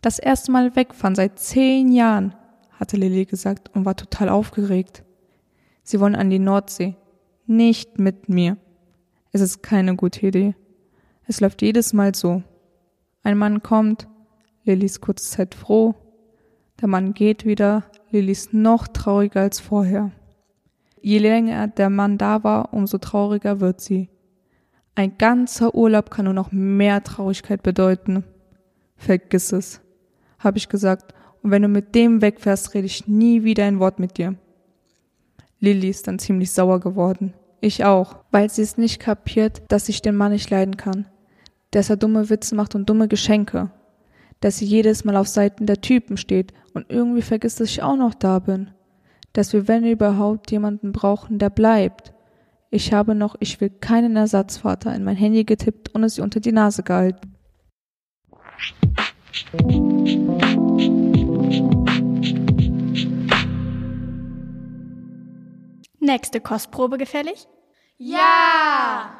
Das 0.00 0.18
erste 0.18 0.52
Mal 0.52 0.76
wegfahren 0.76 1.14
seit 1.14 1.38
zehn 1.38 1.90
Jahren, 1.92 2.34
hatte 2.72 2.96
Lili 2.96 3.24
gesagt 3.24 3.74
und 3.74 3.84
war 3.84 3.96
total 3.96 4.28
aufgeregt. 4.28 5.02
Sie 5.82 6.00
wollen 6.00 6.14
an 6.14 6.30
die 6.30 6.38
Nordsee. 6.38 6.96
Nicht 7.46 7.98
mit 7.98 8.28
mir. 8.28 8.58
Es 9.32 9.40
ist 9.40 9.62
keine 9.62 9.96
gute 9.96 10.26
Idee. 10.26 10.54
Es 11.26 11.40
läuft 11.40 11.62
jedes 11.62 11.92
Mal 11.92 12.14
so. 12.14 12.42
Ein 13.22 13.38
Mann 13.38 13.62
kommt, 13.62 14.08
Lilly 14.64 14.86
ist 14.86 15.00
kurze 15.00 15.28
Zeit 15.28 15.54
froh, 15.54 15.94
der 16.80 16.88
Mann 16.88 17.14
geht 17.14 17.44
wieder, 17.44 17.84
Lilly 18.10 18.32
ist 18.32 18.54
noch 18.54 18.86
trauriger 18.88 19.40
als 19.40 19.60
vorher. 19.60 20.12
Je 21.00 21.18
länger 21.18 21.68
der 21.68 21.90
Mann 21.90 22.18
da 22.18 22.44
war, 22.44 22.72
umso 22.72 22.98
trauriger 22.98 23.60
wird 23.60 23.80
sie. 23.80 24.08
Ein 24.98 25.16
ganzer 25.16 25.76
Urlaub 25.76 26.10
kann 26.10 26.24
nur 26.24 26.34
noch 26.34 26.50
mehr 26.50 27.04
Traurigkeit 27.04 27.62
bedeuten. 27.62 28.24
Vergiss 28.96 29.52
es, 29.52 29.80
habe 30.40 30.58
ich 30.58 30.68
gesagt, 30.68 31.14
und 31.40 31.52
wenn 31.52 31.62
du 31.62 31.68
mit 31.68 31.94
dem 31.94 32.20
wegfährst, 32.20 32.74
rede 32.74 32.86
ich 32.86 33.06
nie 33.06 33.44
wieder 33.44 33.64
ein 33.64 33.78
Wort 33.78 34.00
mit 34.00 34.18
dir. 34.18 34.34
Lilly 35.60 35.88
ist 35.88 36.08
dann 36.08 36.18
ziemlich 36.18 36.50
sauer 36.50 36.80
geworden. 36.80 37.34
Ich 37.60 37.84
auch, 37.84 38.16
weil 38.32 38.50
sie 38.50 38.62
es 38.62 38.76
nicht 38.76 38.98
kapiert, 38.98 39.62
dass 39.68 39.88
ich 39.88 40.02
den 40.02 40.16
Mann 40.16 40.32
nicht 40.32 40.50
leiden 40.50 40.76
kann 40.76 41.06
dass 41.70 41.90
er 41.90 41.96
dumme 41.96 42.30
Witze 42.30 42.54
macht 42.54 42.74
und 42.74 42.88
dumme 42.88 43.08
Geschenke, 43.08 43.70
dass 44.40 44.58
sie 44.58 44.64
jedes 44.64 45.04
Mal 45.04 45.16
auf 45.16 45.28
Seiten 45.28 45.66
der 45.66 45.80
Typen 45.80 46.16
steht 46.16 46.52
und 46.74 46.86
irgendwie 46.88 47.22
vergisst, 47.22 47.60
dass 47.60 47.68
ich 47.68 47.82
auch 47.82 47.96
noch 47.96 48.14
da 48.14 48.38
bin, 48.38 48.70
dass 49.32 49.52
wir, 49.52 49.68
wenn 49.68 49.84
überhaupt, 49.84 50.50
jemanden 50.50 50.92
brauchen, 50.92 51.38
der 51.38 51.50
bleibt. 51.50 52.14
Ich 52.70 52.92
habe 52.92 53.14
noch, 53.14 53.34
ich 53.40 53.60
will 53.62 53.70
keinen 53.70 54.16
Ersatzvater 54.16 54.94
in 54.94 55.02
mein 55.02 55.16
Handy 55.16 55.44
getippt 55.44 55.94
und 55.94 56.04
es 56.04 56.18
ihr 56.18 56.24
unter 56.24 56.40
die 56.40 56.52
Nase 56.52 56.82
gehalten. 56.82 57.34
Nächste 65.98 66.40
Kostprobe 66.40 66.98
gefällig? 66.98 67.46
Ja! 67.96 69.14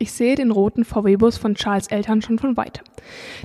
Ich 0.00 0.12
sehe 0.12 0.34
den 0.34 0.50
roten 0.50 0.84
VW-Bus 0.84 1.38
von 1.38 1.54
Charles 1.54 1.88
Eltern 1.88 2.22
schon 2.22 2.38
von 2.38 2.56
weitem. 2.56 2.84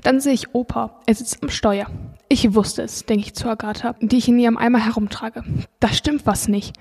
Dann 0.04 0.20
sehe 0.20 0.34
ich 0.34 0.54
Opa. 0.54 1.02
Er 1.06 1.16
sitzt 1.16 1.42
am 1.44 1.50
Steuer. 1.50 1.88
Ich 2.28 2.56
wusste 2.56 2.82
es, 2.84 3.06
denke 3.06 3.26
ich 3.26 3.34
zu 3.36 3.48
Agatha, 3.48 3.96
die 4.02 4.18
ich 4.18 4.28
in 4.28 4.40
ihrem 4.40 4.58
Eimer 4.58 4.84
herumtrage. 4.84 5.44
Da 5.80 5.90
stimmt 5.90 6.26
was 6.26 6.48
nicht. 6.48 6.76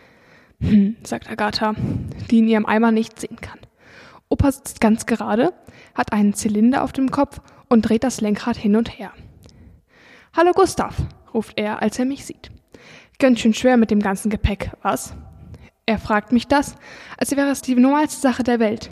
Hm, 0.63 0.97
sagt 1.03 1.31
Agatha, 1.31 1.75
die 2.31 2.39
in 2.39 2.49
ihrem 2.49 2.67
Eimer 2.67 2.91
nicht 2.91 3.21
sehen 3.21 3.37
kann. 3.41 3.59
Opa 4.31 4.51
sitzt 4.51 4.81
ganz 4.81 5.05
gerade, 5.05 5.53
hat 5.95 6.13
einen 6.13 6.33
Zylinder 6.33 6.83
auf 6.83 6.93
dem 6.93 7.11
Kopf 7.11 7.41
und 7.69 7.83
dreht 7.83 8.05
das 8.05 8.23
Lenkrad 8.23 8.57
hin 8.57 8.77
und 8.77 8.99
her. 8.99 9.13
Hallo 10.35 10.53
Gustav, 10.53 10.97
ruft 11.35 11.59
er, 11.59 11.83
als 11.83 11.99
er 11.99 12.07
mich 12.07 12.25
sieht. 12.25 12.51
Ganz 13.19 13.41
schön 13.41 13.53
schwer 13.53 13.77
mit 13.77 13.91
dem 13.91 14.01
ganzen 14.01 14.31
Gepäck, 14.31 14.71
was? 14.81 15.15
Er 15.85 15.99
fragt 15.99 16.33
mich 16.33 16.49
das, 16.49 16.77
als 17.19 17.37
wäre 17.37 17.51
es 17.51 17.61
die 17.61 17.75
normalste 17.75 18.21
Sache 18.21 18.43
der 18.43 18.59
Welt 18.59 18.89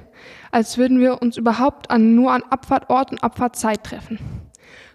als 0.50 0.78
würden 0.78 1.00
wir 1.00 1.22
uns 1.22 1.36
überhaupt 1.36 1.90
an, 1.90 2.14
nur 2.14 2.32
an 2.32 2.42
Abfahrtort 2.42 3.12
und 3.12 3.22
Abfahrtzeit 3.22 3.84
treffen. 3.84 4.18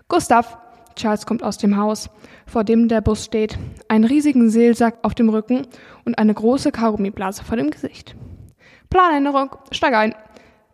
Gustav, 0.08 0.58
Charles 0.96 1.26
kommt 1.26 1.44
aus 1.44 1.58
dem 1.58 1.78
Haus, 1.78 2.10
vor 2.46 2.64
dem 2.64 2.88
der 2.88 3.02
Bus 3.02 3.26
steht, 3.26 3.58
einen 3.88 4.06
riesigen 4.06 4.50
Seelsack 4.50 5.00
auf 5.04 5.16
dem 5.16 5.30
Rücken 5.30 5.68
und 6.06 6.18
eine 6.18 6.34
große 6.34 6.72
Kaugummiblase 6.72 7.44
vor 7.44 7.58
dem 7.58 7.72
Gesicht. 7.72 8.16
Planänderung, 8.90 9.56
steig 9.72 9.94
ein. 9.94 10.16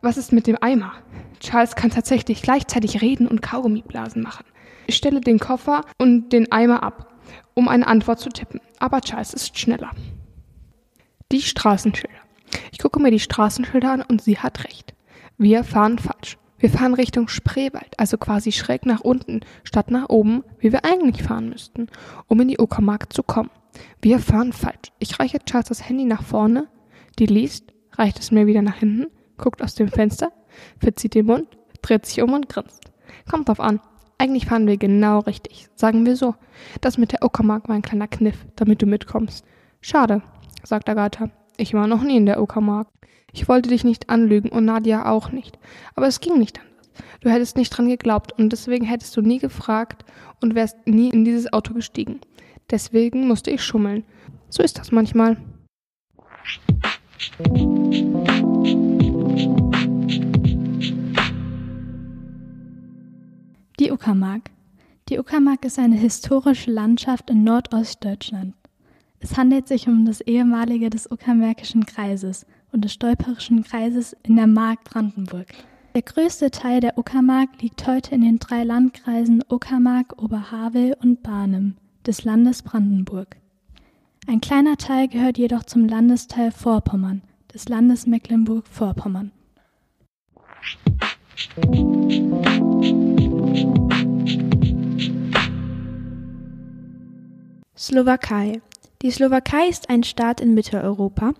Was 0.01 0.18
ist 0.18 0.32
mit 0.32 0.48
dem 0.48 0.58
Eimer? 0.62 0.94
Charles 1.39 1.75
kann 1.75 1.91
tatsächlich 1.91 2.41
gleichzeitig 2.41 3.01
reden 3.01 3.27
und 3.27 3.41
Kaugummiblasen 3.41 4.22
machen. 4.22 4.46
Ich 4.88 4.96
stelle 4.96 5.22
den 5.22 5.39
Koffer 5.39 5.86
und 5.98 6.34
den 6.34 6.51
Eimer 6.51 6.84
ab, 6.84 7.13
um 7.53 7.68
eine 7.68 7.88
Antwort 7.88 8.20
zu 8.20 8.30
tippen, 8.30 8.62
aber 8.80 9.01
Charles 9.01 9.34
ist 9.34 9.58
schneller. 9.58 9.91
Die 11.32 11.41
Straßenschilder. 11.41 12.13
Ich 12.72 12.80
gucke 12.80 13.00
mir 13.00 13.12
die 13.12 13.20
Straßenschilder 13.20 13.91
an 13.91 14.01
und 14.01 14.22
sie 14.22 14.38
hat 14.38 14.63
recht. 14.65 14.94
Wir 15.38 15.63
fahren 15.63 15.98
falsch. 15.98 16.38
Wir 16.62 16.70
fahren 16.70 16.94
Richtung 16.94 17.27
Spreewald, 17.27 18.00
also 18.00 18.20
quasi 18.20 18.51
schräg 18.51 18.86
nach 18.86 19.01
unten, 19.01 19.39
statt 19.63 19.89
nach 19.89 20.10
oben, 20.10 20.44
wie 20.60 20.72
wir 20.72 20.86
eigentlich 20.86 21.24
fahren 21.24 21.50
müssten, 21.50 21.88
um 22.27 22.39
in 22.39 22.50
die 22.50 22.60
Uckermark 22.60 23.12
zu 23.12 23.24
kommen. 23.24 23.50
Wir 24.00 24.20
fahren 24.20 24.53
falsch. 24.53 24.91
Ich 25.00 25.20
reiche 25.20 25.39
Charles 25.39 25.70
das 25.70 25.89
Handy 25.89 26.06
nach 26.06 26.22
vorne, 26.22 26.68
die 27.18 27.25
liest, 27.25 27.74
reicht 27.94 28.20
es 28.20 28.30
mir 28.30 28.46
wieder 28.46 28.62
nach 28.62 28.75
hinten, 28.75 29.08
guckt 29.38 29.63
aus 29.63 29.74
dem 29.74 29.88
Fenster, 29.88 30.32
verzieht 30.80 31.15
den 31.15 31.25
Mund, 31.25 31.48
dreht 31.82 32.06
sich 32.06 32.22
um 32.22 32.32
und 32.32 32.48
grinst. 32.48 32.91
Kommt 33.27 33.50
drauf 33.50 33.60
an. 33.60 33.80
Eigentlich 34.20 34.46
fahren 34.46 34.68
wir 34.68 34.77
genau 34.77 35.20
richtig. 35.20 35.68
Sagen 35.74 36.06
wir 36.06 36.15
so. 36.15 36.36
Das 36.80 37.00
mit 37.00 37.12
der 37.12 37.24
Uckermark 37.24 37.70
war 37.70 37.75
ein 37.75 37.82
kleiner 37.82 38.08
Kniff, 38.08 38.38
damit 38.56 38.84
du 38.84 38.86
mitkommst. 38.86 39.44
Schade, 39.82 40.22
sagt 40.63 40.89
Agatha. 40.89 41.32
Ich 41.58 41.74
war 41.74 41.88
noch 41.88 42.03
nie 42.03 42.18
in 42.18 42.27
der 42.27 42.39
Uckermark. 42.39 42.88
Ich 43.34 43.48
wollte 43.48 43.70
dich 43.70 43.84
nicht 43.84 44.10
anlügen 44.10 44.50
und 44.50 44.66
Nadia 44.66 45.10
auch 45.10 45.32
nicht. 45.32 45.58
Aber 45.96 46.08
es 46.08 46.20
ging 46.20 46.38
nicht 46.38 46.60
anders. 46.60 46.72
Du 47.22 47.30
hättest 47.30 47.56
nicht 47.56 47.70
dran 47.70 47.88
geglaubt 47.88 48.34
und 48.38 48.52
deswegen 48.52 48.86
hättest 48.86 49.16
du 49.16 49.22
nie 49.22 49.40
gefragt 49.40 50.04
und 50.42 50.56
wärst 50.56 50.86
nie 50.86 51.10
in 51.10 51.24
dieses 51.24 51.52
Auto 51.54 51.74
gestiegen. 51.74 52.20
Deswegen 52.70 53.28
musste 53.28 53.52
ich 53.52 53.64
schummeln. 53.64 54.04
So 54.50 54.64
ist 54.64 54.80
das 54.80 54.92
manchmal. 54.92 55.38
Die 63.80 63.92
Uckermark. 63.92 64.52
Die 65.10 65.20
Uckermark 65.20 65.66
ist 65.66 65.80
eine 65.80 65.96
historische 65.96 66.72
Landschaft 66.72 67.30
in 67.30 67.44
Nordostdeutschland. 67.44 68.56
Es 69.20 69.38
handelt 69.38 69.68
sich 69.68 69.88
um 69.88 70.06
das 70.06 70.22
ehemalige 70.22 70.90
des 70.90 71.10
Uckermärkischen 71.10 71.86
Kreises 71.86 72.46
und 72.72 72.86
des 72.86 72.94
Stolperischen 72.94 73.63
Kreises 73.63 74.16
in 74.24 74.36
der 74.36 74.48
Mark 74.48 74.84
Brandenburg. 74.84 75.48
Der 75.94 76.01
größte 76.01 76.51
Teil 76.51 76.80
der 76.80 76.98
Uckermark 76.98 77.50
liegt 77.62 77.86
heute 77.86 78.16
in 78.16 78.22
den 78.22 78.40
drei 78.40 78.63
Landkreisen 78.63 79.44
Uckermark, 79.50 80.22
Oberhavel 80.22 80.96
und 81.01 81.22
Barnim 81.22 81.75
des 82.06 82.24
Landes 82.24 82.62
Brandenburg. 82.62 83.36
Ein 84.28 84.40
kleiner 84.40 84.78
Teil 84.78 85.08
gehört 85.08 85.38
jedoch 85.38 85.63
zum 85.63 85.88
Landesteil 85.88 86.51
Vorpommern 86.51 87.22
des 87.54 87.68
Landes 87.68 88.08
Mecklenburg-Vorpommern. 88.08 89.32
Slowakei 97.75 98.62
die 99.01 99.10
Slowakei 99.10 99.68
ist 99.68 99.90
ein 99.90 100.04
Staat 100.04 100.42
in 100.42 100.54
Mitteleuropa, 100.54 101.34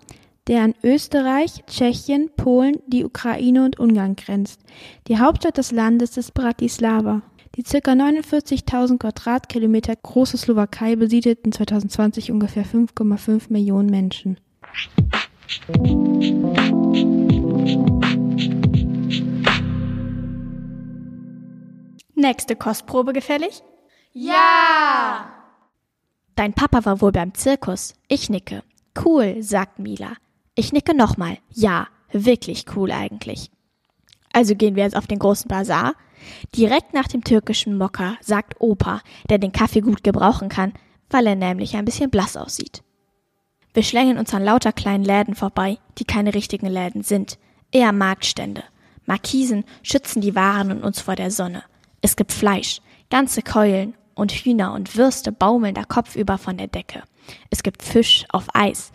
der 0.48 0.62
an 0.62 0.74
Österreich, 0.82 1.64
Tschechien, 1.66 2.30
Polen, 2.36 2.78
die 2.86 3.04
Ukraine 3.04 3.64
und 3.64 3.78
Ungarn 3.78 4.16
grenzt. 4.16 4.60
Die 5.08 5.18
Hauptstadt 5.18 5.58
des 5.58 5.70
Landes 5.70 6.16
ist 6.16 6.34
Bratislava. 6.34 7.22
Die 7.56 7.62
ca. 7.62 7.78
49.000 7.78 8.98
Quadratkilometer 8.98 9.94
große 9.94 10.38
Slowakei 10.38 10.96
besiedelten 10.96 11.52
2020 11.52 12.32
ungefähr 12.32 12.64
5,5 12.64 13.52
Millionen 13.52 13.90
Menschen. 13.90 14.38
Nächste 22.14 22.56
Kostprobe 22.56 23.12
gefällig? 23.12 23.62
Ja! 24.12 25.26
Dein 26.34 26.54
Papa 26.54 26.84
war 26.84 27.00
wohl 27.00 27.12
beim 27.12 27.34
Zirkus. 27.34 27.94
Ich 28.08 28.30
nicke. 28.30 28.62
Cool, 29.04 29.42
sagt 29.42 29.78
Mila. 29.78 30.16
Ich 30.54 30.72
nicke 30.72 30.94
nochmal. 30.94 31.38
Ja, 31.50 31.88
wirklich 32.12 32.66
cool 32.76 32.92
eigentlich. 32.92 33.50
Also 34.32 34.54
gehen 34.54 34.76
wir 34.76 34.84
jetzt 34.84 34.96
auf 34.96 35.06
den 35.06 35.18
großen 35.18 35.48
Bazar. 35.48 35.94
Direkt 36.54 36.94
nach 36.94 37.08
dem 37.08 37.24
türkischen 37.24 37.76
Mokka, 37.76 38.16
sagt 38.20 38.60
Opa, 38.60 39.00
der 39.28 39.38
den 39.38 39.52
Kaffee 39.52 39.80
gut 39.80 40.04
gebrauchen 40.04 40.48
kann, 40.48 40.72
weil 41.10 41.26
er 41.26 41.36
nämlich 41.36 41.74
ein 41.74 41.84
bisschen 41.84 42.10
blass 42.10 42.36
aussieht. 42.36 42.82
Wir 43.74 43.82
schlängeln 43.82 44.18
uns 44.18 44.34
an 44.34 44.44
lauter 44.44 44.72
kleinen 44.72 45.04
Läden 45.04 45.34
vorbei, 45.34 45.78
die 45.98 46.04
keine 46.04 46.34
richtigen 46.34 46.66
Läden 46.66 47.02
sind, 47.02 47.38
eher 47.72 47.92
Marktstände. 47.92 48.62
Markisen 49.06 49.64
schützen 49.82 50.20
die 50.20 50.34
Waren 50.34 50.70
und 50.70 50.84
uns 50.84 51.00
vor 51.00 51.16
der 51.16 51.30
Sonne. 51.30 51.64
Es 52.02 52.16
gibt 52.16 52.32
Fleisch, 52.32 52.80
ganze 53.10 53.42
Keulen 53.42 53.94
und 54.14 54.32
Hühner 54.32 54.74
und 54.74 54.96
Würste 54.96 55.32
baumeln 55.32 55.74
da 55.74 55.84
kopfüber 55.84 56.36
von 56.36 56.58
der 56.58 56.68
Decke. 56.68 57.02
Es 57.50 57.62
gibt 57.62 57.82
Fisch 57.82 58.26
auf 58.30 58.46
Eis 58.54 58.92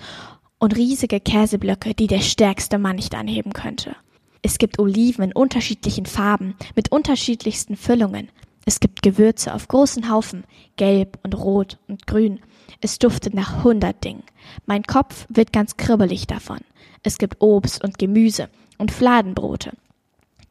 und 0.60 0.76
riesige 0.76 1.20
Käseblöcke, 1.20 1.94
die 1.94 2.08
der 2.08 2.22
stärkste 2.22 2.78
Mann 2.78 2.96
nicht 2.96 3.16
anheben 3.16 3.54
könnte. 3.54 3.96
Es 4.42 4.58
gibt 4.58 4.80
Oliven 4.80 5.26
in 5.26 5.34
unterschiedlichen 5.34 6.06
Farben, 6.06 6.56
mit 6.76 6.92
unterschiedlichsten 6.92 7.76
Füllungen. 7.76 8.30
Es 8.66 8.80
gibt 8.80 9.02
Gewürze 9.02 9.54
auf 9.54 9.68
großen 9.68 10.10
Haufen, 10.10 10.44
gelb 10.76 11.20
und 11.24 11.38
rot 11.38 11.80
und 11.88 12.08
grün. 12.08 12.40
Es 12.82 13.00
duftet 13.00 13.34
nach 13.34 13.64
hundert 13.64 14.04
Dingen. 14.04 14.24
Mein 14.66 14.84
Kopf 14.84 15.26
wird 15.30 15.54
ganz 15.54 15.78
kribbelig 15.78 16.28
davon. 16.28 16.60
Es 17.04 17.18
gibt 17.18 17.42
Obst 17.42 17.84
und 17.84 17.98
Gemüse 17.98 18.50
und 18.78 18.92
Fladenbrote. 18.92 19.74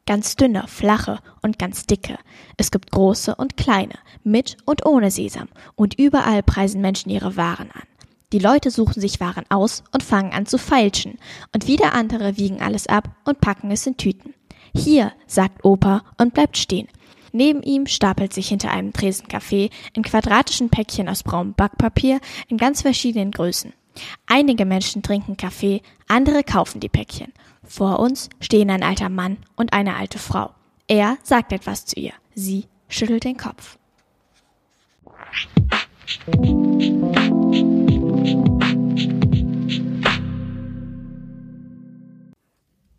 Ganz 0.05 0.35
dünne, 0.35 0.63
flache 0.67 1.19
und 1.41 1.59
ganz 1.59 1.85
dicke. 1.85 2.17
Es 2.55 2.71
gibt 2.71 2.91
große 2.91 3.35
und 3.35 3.57
kleine, 3.57 3.95
mit 4.23 4.57
und 4.65 4.85
ohne 4.85 5.11
Sesam. 5.11 5.49
Und 5.75 5.99
überall 5.99 6.43
preisen 6.43 6.81
Menschen 6.81 7.09
ihre 7.09 7.35
Waren 7.35 7.71
an. 7.71 7.83
Die 8.33 8.39
Leute 8.39 8.71
suchen 8.71 8.99
sich 8.99 9.21
Waren 9.21 9.45
aus 9.49 9.83
und 9.93 10.03
fangen 10.03 10.33
an 10.33 10.45
zu 10.45 10.57
feilschen, 10.57 11.17
und 11.53 11.67
wieder 11.67 11.93
andere 11.93 12.37
wiegen 12.37 12.61
alles 12.61 12.87
ab 12.87 13.09
und 13.23 13.39
packen 13.39 13.71
es 13.71 13.87
in 13.87 13.95
Tüten. 13.95 14.33
Hier, 14.75 15.13
sagt 15.27 15.63
Opa 15.63 16.03
und 16.17 16.33
bleibt 16.33 16.57
stehen. 16.57 16.89
Neben 17.31 17.63
ihm 17.63 17.85
stapelt 17.87 18.33
sich 18.33 18.49
hinter 18.49 18.71
einem 18.71 18.91
Tresen 18.91 19.29
Kaffee 19.29 19.69
in 19.93 20.03
quadratischen 20.03 20.69
Päckchen 20.69 21.07
aus 21.07 21.23
braunem 21.23 21.53
Backpapier 21.53 22.19
in 22.49 22.57
ganz 22.57 22.81
verschiedenen 22.81 23.31
Größen. 23.31 23.73
Einige 24.25 24.65
Menschen 24.65 25.03
trinken 25.03 25.37
Kaffee, 25.37 25.81
andere 26.07 26.43
kaufen 26.43 26.81
die 26.81 26.89
Päckchen. 26.89 27.31
Vor 27.63 27.99
uns 27.99 28.29
stehen 28.41 28.69
ein 28.69 28.83
alter 28.83 29.09
Mann 29.09 29.37
und 29.55 29.71
eine 29.73 29.95
alte 29.95 30.19
Frau. 30.19 30.51
Er 30.87 31.17
sagt 31.23 31.53
etwas 31.53 31.85
zu 31.85 31.99
ihr. 31.99 32.13
Sie 32.35 32.65
schüttelt 32.89 33.23
den 33.23 33.37
Kopf. 33.37 33.77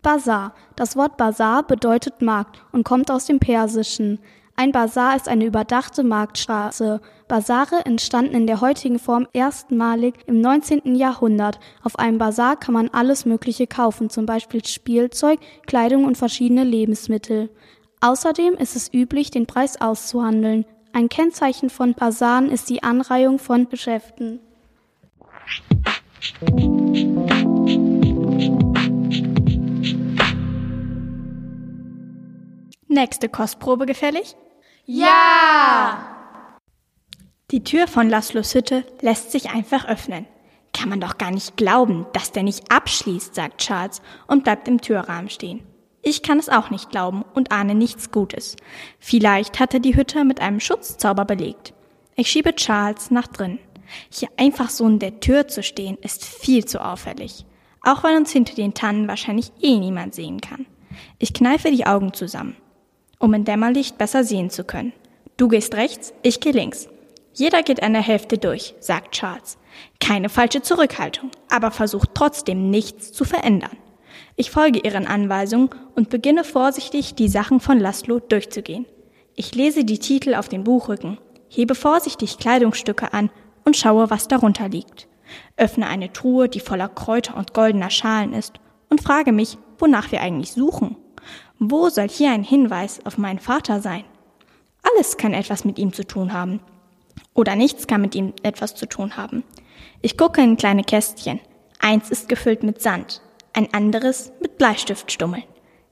Bazar. 0.02 0.54
Das 0.76 0.96
Wort 0.96 1.16
Bazar 1.16 1.62
bedeutet 1.62 2.22
Markt 2.22 2.62
und 2.72 2.84
kommt 2.84 3.10
aus 3.10 3.26
dem 3.26 3.40
Persischen. 3.40 4.18
Ein 4.56 4.72
Bazar 4.72 5.14
ist 5.14 5.28
eine 5.28 5.44
überdachte 5.44 6.02
Marktstraße. 6.02 7.00
Bazare 7.28 7.84
entstanden 7.86 8.34
in 8.34 8.46
der 8.48 8.60
heutigen 8.60 8.98
Form 8.98 9.28
erstmalig 9.32 10.14
im 10.26 10.40
19. 10.40 10.96
Jahrhundert. 10.96 11.60
Auf 11.84 11.98
einem 11.98 12.18
Bazar 12.18 12.56
kann 12.56 12.74
man 12.74 12.88
alles 12.88 13.24
Mögliche 13.24 13.68
kaufen, 13.68 14.10
zum 14.10 14.26
Beispiel 14.26 14.64
Spielzeug, 14.64 15.38
Kleidung 15.66 16.04
und 16.04 16.18
verschiedene 16.18 16.64
Lebensmittel. 16.64 17.50
Außerdem 18.00 18.54
ist 18.54 18.74
es 18.74 18.92
üblich, 18.92 19.30
den 19.30 19.46
Preis 19.46 19.80
auszuhandeln. 19.80 20.64
Ein 20.92 21.08
Kennzeichen 21.08 21.70
von 21.70 21.94
Basaren 21.94 22.50
ist 22.50 22.68
die 22.68 22.82
Anreihung 22.82 23.38
von 23.38 23.68
Geschäften. 23.68 24.40
Nächste 32.90 33.28
Kostprobe 33.28 33.84
gefällig? 33.84 34.34
Ja! 34.86 36.16
Die 37.50 37.62
Tür 37.62 37.86
von 37.86 38.08
Laszlos 38.08 38.54
Hütte 38.54 38.82
lässt 39.02 39.30
sich 39.30 39.50
einfach 39.50 39.86
öffnen. 39.86 40.26
Kann 40.72 40.88
man 40.88 41.00
doch 41.00 41.18
gar 41.18 41.30
nicht 41.30 41.58
glauben, 41.58 42.06
dass 42.14 42.32
der 42.32 42.44
nicht 42.44 42.72
abschließt, 42.72 43.34
sagt 43.34 43.60
Charles 43.60 44.00
und 44.26 44.44
bleibt 44.44 44.68
im 44.68 44.80
Türrahmen 44.80 45.28
stehen. 45.28 45.66
Ich 46.00 46.22
kann 46.22 46.38
es 46.38 46.48
auch 46.48 46.70
nicht 46.70 46.88
glauben 46.88 47.26
und 47.34 47.52
ahne 47.52 47.74
nichts 47.74 48.10
Gutes. 48.10 48.56
Vielleicht 48.98 49.60
hat 49.60 49.74
er 49.74 49.80
die 49.80 49.94
Hütte 49.94 50.24
mit 50.24 50.40
einem 50.40 50.58
Schutzzauber 50.58 51.26
belegt. 51.26 51.74
Ich 52.16 52.30
schiebe 52.30 52.54
Charles 52.54 53.10
nach 53.10 53.26
drin. 53.26 53.58
Hier 54.10 54.30
einfach 54.38 54.70
so 54.70 54.86
in 54.86 54.98
der 54.98 55.20
Tür 55.20 55.46
zu 55.46 55.62
stehen, 55.62 55.98
ist 56.00 56.24
viel 56.24 56.64
zu 56.64 56.82
auffällig. 56.82 57.44
Auch 57.82 58.02
weil 58.02 58.16
uns 58.16 58.32
hinter 58.32 58.54
den 58.54 58.72
Tannen 58.72 59.08
wahrscheinlich 59.08 59.52
eh 59.60 59.78
niemand 59.78 60.14
sehen 60.14 60.40
kann. 60.40 60.64
Ich 61.18 61.34
kneife 61.34 61.70
die 61.70 61.86
Augen 61.86 62.14
zusammen 62.14 62.56
um 63.18 63.34
in 63.34 63.44
Dämmerlicht 63.44 63.98
besser 63.98 64.24
sehen 64.24 64.50
zu 64.50 64.64
können. 64.64 64.92
Du 65.36 65.48
gehst 65.48 65.74
rechts, 65.74 66.12
ich 66.22 66.40
gehe 66.40 66.52
links. 66.52 66.88
Jeder 67.32 67.62
geht 67.62 67.78
der 67.78 68.02
Hälfte 68.02 68.38
durch, 68.38 68.74
sagt 68.80 69.12
Charles. 69.12 69.58
Keine 70.00 70.28
falsche 70.28 70.62
Zurückhaltung, 70.62 71.30
aber 71.48 71.70
versucht 71.70 72.10
trotzdem 72.14 72.70
nichts 72.70 73.12
zu 73.12 73.24
verändern. 73.24 73.76
Ich 74.34 74.50
folge 74.50 74.80
ihren 74.80 75.06
Anweisungen 75.06 75.70
und 75.94 76.10
beginne 76.10 76.44
vorsichtig, 76.44 77.14
die 77.14 77.28
Sachen 77.28 77.60
von 77.60 77.78
Laszlo 77.78 78.18
durchzugehen. 78.18 78.86
Ich 79.36 79.54
lese 79.54 79.84
die 79.84 79.98
Titel 79.98 80.34
auf 80.34 80.48
den 80.48 80.64
Buchrücken, 80.64 81.18
hebe 81.48 81.74
vorsichtig 81.74 82.38
Kleidungsstücke 82.38 83.12
an 83.12 83.30
und 83.64 83.76
schaue, 83.76 84.10
was 84.10 84.26
darunter 84.26 84.68
liegt. 84.68 85.06
Öffne 85.56 85.86
eine 85.86 86.12
Truhe, 86.12 86.48
die 86.48 86.60
voller 86.60 86.88
Kräuter 86.88 87.36
und 87.36 87.54
goldener 87.54 87.90
Schalen 87.90 88.32
ist, 88.32 88.54
und 88.88 89.02
frage 89.02 89.32
mich, 89.32 89.58
wonach 89.78 90.10
wir 90.10 90.22
eigentlich 90.22 90.52
suchen. 90.52 90.96
Wo 91.60 91.88
soll 91.88 92.08
hier 92.08 92.30
ein 92.30 92.44
Hinweis 92.44 93.04
auf 93.04 93.18
meinen 93.18 93.40
Vater 93.40 93.80
sein? 93.80 94.04
Alles 94.82 95.16
kann 95.16 95.34
etwas 95.34 95.64
mit 95.64 95.78
ihm 95.78 95.92
zu 95.92 96.06
tun 96.06 96.32
haben. 96.32 96.60
Oder 97.34 97.56
nichts 97.56 97.86
kann 97.88 98.00
mit 98.00 98.14
ihm 98.14 98.32
etwas 98.42 98.76
zu 98.76 98.86
tun 98.86 99.16
haben. 99.16 99.42
Ich 100.00 100.16
gucke 100.16 100.40
in 100.40 100.56
kleine 100.56 100.84
Kästchen. 100.84 101.40
Eins 101.80 102.10
ist 102.10 102.28
gefüllt 102.28 102.62
mit 102.62 102.80
Sand, 102.80 103.22
ein 103.52 103.72
anderes 103.74 104.32
mit 104.40 104.58
Bleistiftstummeln. 104.58 105.44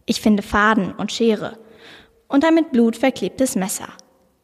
Ich 0.04 0.20
finde 0.20 0.42
Faden 0.42 0.92
und 0.92 1.10
Schere 1.10 1.58
und 2.28 2.44
ein 2.44 2.54
mit 2.54 2.70
Blut 2.70 2.96
verklebtes 2.96 3.56
Messer. 3.56 3.88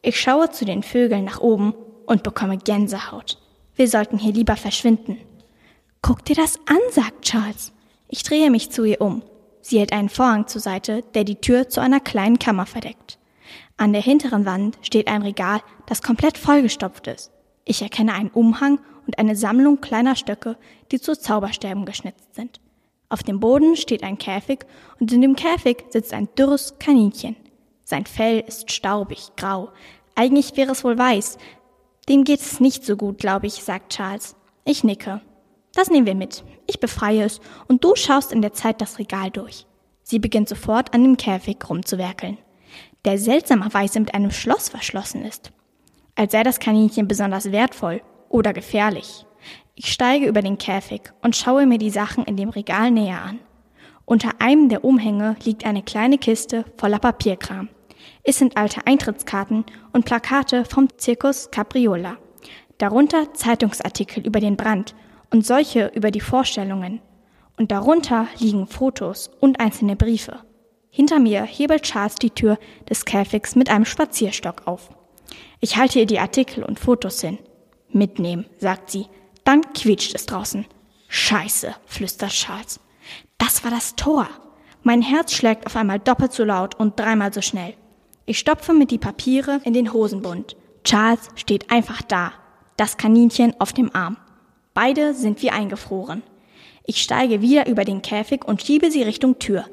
Ich 0.01 0.19
schaue 0.19 0.49
zu 0.51 0.65
den 0.65 0.83
Vögeln 0.83 1.23
nach 1.23 1.39
oben 1.39 1.73
und 2.05 2.23
bekomme 2.23 2.57
Gänsehaut. 2.57 3.37
Wir 3.75 3.87
sollten 3.87 4.17
hier 4.17 4.33
lieber 4.33 4.57
verschwinden. 4.57 5.17
Guck 6.01 6.25
dir 6.25 6.35
das 6.35 6.59
an, 6.65 6.79
sagt 6.91 7.23
Charles. 7.23 7.71
Ich 8.09 8.23
drehe 8.23 8.51
mich 8.51 8.71
zu 8.71 8.83
ihr 8.83 8.99
um. 8.99 9.23
Sie 9.63 9.79
hält 9.79 9.93
einen 9.93 10.09
Vorhang 10.09 10.45
zur 10.47 10.59
Seite, 10.59 11.03
der 11.15 11.23
die 11.23 11.37
Tür 11.37 11.69
zu 11.69 11.79
einer 11.79 12.01
kleinen 12.01 12.37
Kammer 12.37 12.65
verdeckt. 12.65 13.17
An 13.77 13.93
der 13.93 14.01
hinteren 14.01 14.45
Wand 14.45 14.77
steht 14.81 15.07
ein 15.07 15.21
Regal, 15.21 15.61
das 15.87 16.01
komplett 16.01 16.37
vollgestopft 16.37 17.07
ist. 17.07 17.31
Ich 17.63 17.81
erkenne 17.81 18.13
einen 18.13 18.29
Umhang 18.29 18.79
und 19.07 19.17
eine 19.17 19.37
Sammlung 19.37 19.79
kleiner 19.79 20.17
Stöcke, 20.17 20.57
die 20.91 20.99
zu 20.99 21.17
Zaubersterben 21.17 21.85
geschnitzt 21.85 22.35
sind. 22.35 22.59
Auf 23.07 23.23
dem 23.23 23.39
Boden 23.39 23.77
steht 23.77 24.03
ein 24.03 24.17
Käfig 24.17 24.65
und 24.99 25.13
in 25.13 25.21
dem 25.21 25.37
Käfig 25.37 25.85
sitzt 25.89 26.13
ein 26.13 26.27
dürres 26.37 26.77
Kaninchen. 26.77 27.37
Sein 27.85 28.05
Fell 28.05 28.43
ist 28.45 28.69
staubig, 28.69 29.29
grau. 29.37 29.69
Eigentlich 30.15 30.57
wäre 30.57 30.73
es 30.73 30.83
wohl 30.83 30.97
weiß. 30.97 31.37
Dem 32.09 32.25
geht 32.25 32.41
es 32.41 32.59
nicht 32.59 32.83
so 32.83 32.97
gut, 32.97 33.17
glaube 33.17 33.47
ich, 33.47 33.63
sagt 33.63 33.93
Charles. 33.93 34.35
Ich 34.65 34.83
nicke. 34.83 35.21
Das 35.73 35.89
nehmen 35.89 36.05
wir 36.05 36.15
mit. 36.15 36.43
Ich 36.67 36.79
befreie 36.79 37.23
es 37.23 37.41
und 37.67 37.83
du 37.83 37.95
schaust 37.95 38.31
in 38.31 38.41
der 38.41 38.53
Zeit 38.53 38.79
das 38.79 38.99
Regal 38.99 39.31
durch. 39.31 39.65
Sie 40.03 40.19
beginnt 40.19 40.49
sofort 40.49 40.93
an 40.93 41.03
dem 41.03 41.17
Käfig 41.17 41.57
rumzuwerkeln, 41.67 42.37
der 43.05 43.17
seltsamerweise 43.17 43.99
mit 43.99 44.13
einem 44.13 44.31
Schloss 44.31 44.69
verschlossen 44.69 45.25
ist. 45.25 45.51
Als 46.15 46.31
sei 46.31 46.43
das 46.43 46.59
Kaninchen 46.59 47.07
besonders 47.07 47.51
wertvoll 47.51 48.01
oder 48.29 48.53
gefährlich. 48.53 49.25
Ich 49.75 49.91
steige 49.91 50.27
über 50.27 50.41
den 50.41 50.59
Käfig 50.59 51.11
und 51.23 51.35
schaue 51.35 51.65
mir 51.65 51.79
die 51.79 51.89
Sachen 51.89 52.25
in 52.25 52.37
dem 52.37 52.49
Regal 52.49 52.91
näher 52.91 53.21
an. 53.23 53.39
Unter 54.05 54.29
einem 54.39 54.69
der 54.69 54.83
Umhänge 54.83 55.37
liegt 55.43 55.65
eine 55.65 55.81
kleine 55.81 56.19
Kiste 56.19 56.65
voller 56.77 56.99
Papierkram. 56.99 57.69
Es 58.23 58.37
sind 58.37 58.57
alte 58.57 58.85
Eintrittskarten 58.85 59.65
und 59.91 60.05
Plakate 60.05 60.65
vom 60.65 60.87
Zirkus 60.97 61.49
Capriola. 61.49 62.17
Darunter 62.77 63.33
Zeitungsartikel 63.33 64.25
über 64.25 64.39
den 64.39 64.57
Brand 64.57 64.93
und 65.33 65.45
solche 65.45 65.87
über 65.95 66.11
die 66.11 66.21
Vorstellungen. 66.21 67.01
Und 67.57 67.71
darunter 67.71 68.27
liegen 68.39 68.67
Fotos 68.67 69.31
und 69.39 69.59
einzelne 69.59 69.95
Briefe. 69.95 70.39
Hinter 70.89 71.19
mir 71.19 71.43
hebelt 71.43 71.83
Charles 71.83 72.15
die 72.15 72.29
Tür 72.29 72.57
des 72.87 73.03
Käfigs 73.03 73.55
mit 73.55 73.69
einem 73.69 73.83
Spazierstock 73.83 74.67
auf. 74.67 74.89
Ich 75.59 75.75
halte 75.75 75.99
ihr 75.99 76.05
die 76.05 76.19
Artikel 76.19 76.63
und 76.63 76.79
Fotos 76.79 77.19
hin. 77.19 77.39
Mitnehmen, 77.89 78.45
sagt 78.59 78.91
sie. 78.91 79.07
Dann 79.43 79.61
quietscht 79.73 80.13
es 80.13 80.27
draußen. 80.27 80.65
Scheiße, 81.07 81.75
flüstert 81.85 82.31
Charles. 82.31 82.79
Das 83.37 83.63
war 83.63 83.71
das 83.71 83.95
Tor. 83.95 84.27
Mein 84.83 85.01
Herz 85.01 85.33
schlägt 85.33 85.65
auf 85.65 85.75
einmal 85.75 85.99
doppelt 85.99 86.33
so 86.33 86.43
laut 86.43 86.75
und 86.75 86.99
dreimal 86.99 87.33
so 87.33 87.41
schnell. 87.41 87.73
Ich 88.25 88.37
stopfe 88.39 88.73
mit 88.73 88.91
die 88.91 88.99
Papiere 88.99 89.61
in 89.63 89.73
den 89.73 89.93
Hosenbund. 89.93 90.55
Charles 90.83 91.29
steht 91.35 91.71
einfach 91.71 92.01
da, 92.03 92.33
das 92.77 92.97
Kaninchen 92.97 93.59
auf 93.59 93.73
dem 93.73 93.93
Arm. 93.95 94.17
Beide 94.73 95.13
sind 95.13 95.41
wie 95.41 95.51
eingefroren. 95.51 96.23
Ich 96.85 97.01
steige 97.01 97.41
wieder 97.41 97.67
über 97.67 97.85
den 97.85 98.01
Käfig 98.01 98.45
und 98.45 98.61
schiebe 98.61 98.91
sie 98.91 99.03
Richtung 99.03 99.39
Tür. 99.39 99.65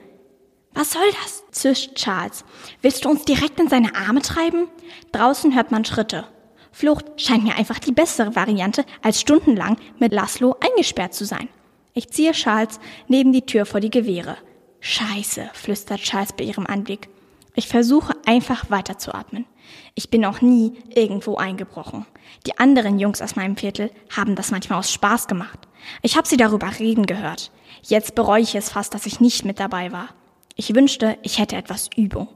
Was 0.73 0.93
soll 0.93 1.11
das? 1.23 1.43
zischt 1.51 1.95
Charles. 1.97 2.45
Willst 2.81 3.05
du 3.05 3.09
uns 3.09 3.25
direkt 3.25 3.59
in 3.59 3.69
seine 3.69 3.95
Arme 3.97 4.23
treiben? 4.23 4.69
Draußen 5.13 5.55
hört 5.55 5.73
man 5.73 5.85
Schritte. 5.85 6.27
Flucht 6.71 7.21
scheint 7.21 7.43
mir 7.43 7.57
einfach 7.57 7.81
die 7.81 7.93
bessere 7.93 8.37
Variante, 8.37 8.85
als 9.03 9.21
stundenlang 9.21 9.77
mit 9.99 10.13
Laszlo 10.13 10.57
eingesperrt 10.61 11.15
zu 11.15 11.25
sein. 11.25 11.49
Ich 11.93 12.11
ziehe 12.11 12.33
Charles 12.33 12.79
neben 13.09 13.33
die 13.33 13.45
Tür 13.45 13.67
vor 13.67 13.81
die 13.81 13.91
Gewehre. 13.91 14.37
Scheiße, 14.79 15.51
flüstert 15.53 16.01
Charles 16.01 16.33
bei 16.33 16.45
ihrem 16.45 16.67
Anblick. 16.67 17.09
Ich 17.55 17.67
versuche 17.67 18.15
einfach 18.25 18.71
weiterzuatmen. 18.71 19.47
Ich 19.95 20.11
bin 20.11 20.21
noch 20.23 20.41
nie 20.41 20.75
irgendwo 20.95 21.37
eingebrochen. 21.37 22.07
Die 22.47 22.59
anderen 22.59 22.99
Jungs 22.99 23.23
aus 23.23 23.37
meinem 23.37 23.57
Viertel 23.57 23.91
haben 24.15 24.37
das 24.37 24.51
manchmal 24.51 24.79
aus 24.79 24.93
Spaß 24.93 25.27
gemacht. 25.29 25.59
Ich 26.03 26.17
habe 26.17 26.29
sie 26.29 26.37
darüber 26.37 26.71
reden 26.79 27.07
gehört. 27.07 27.51
Jetzt 27.83 28.15
bereue 28.15 28.43
ich 28.43 28.55
es 28.55 28.71
fast, 28.71 28.95
dass 28.95 29.07
ich 29.07 29.21
nicht 29.21 29.45
mit 29.45 29.61
dabei 29.61 29.93
war. 29.93 30.09
Ich 30.57 30.75
wünschte, 30.75 31.17
ich 31.23 31.39
hätte 31.39 31.57
etwas 31.57 31.89
Übung. 31.97 32.29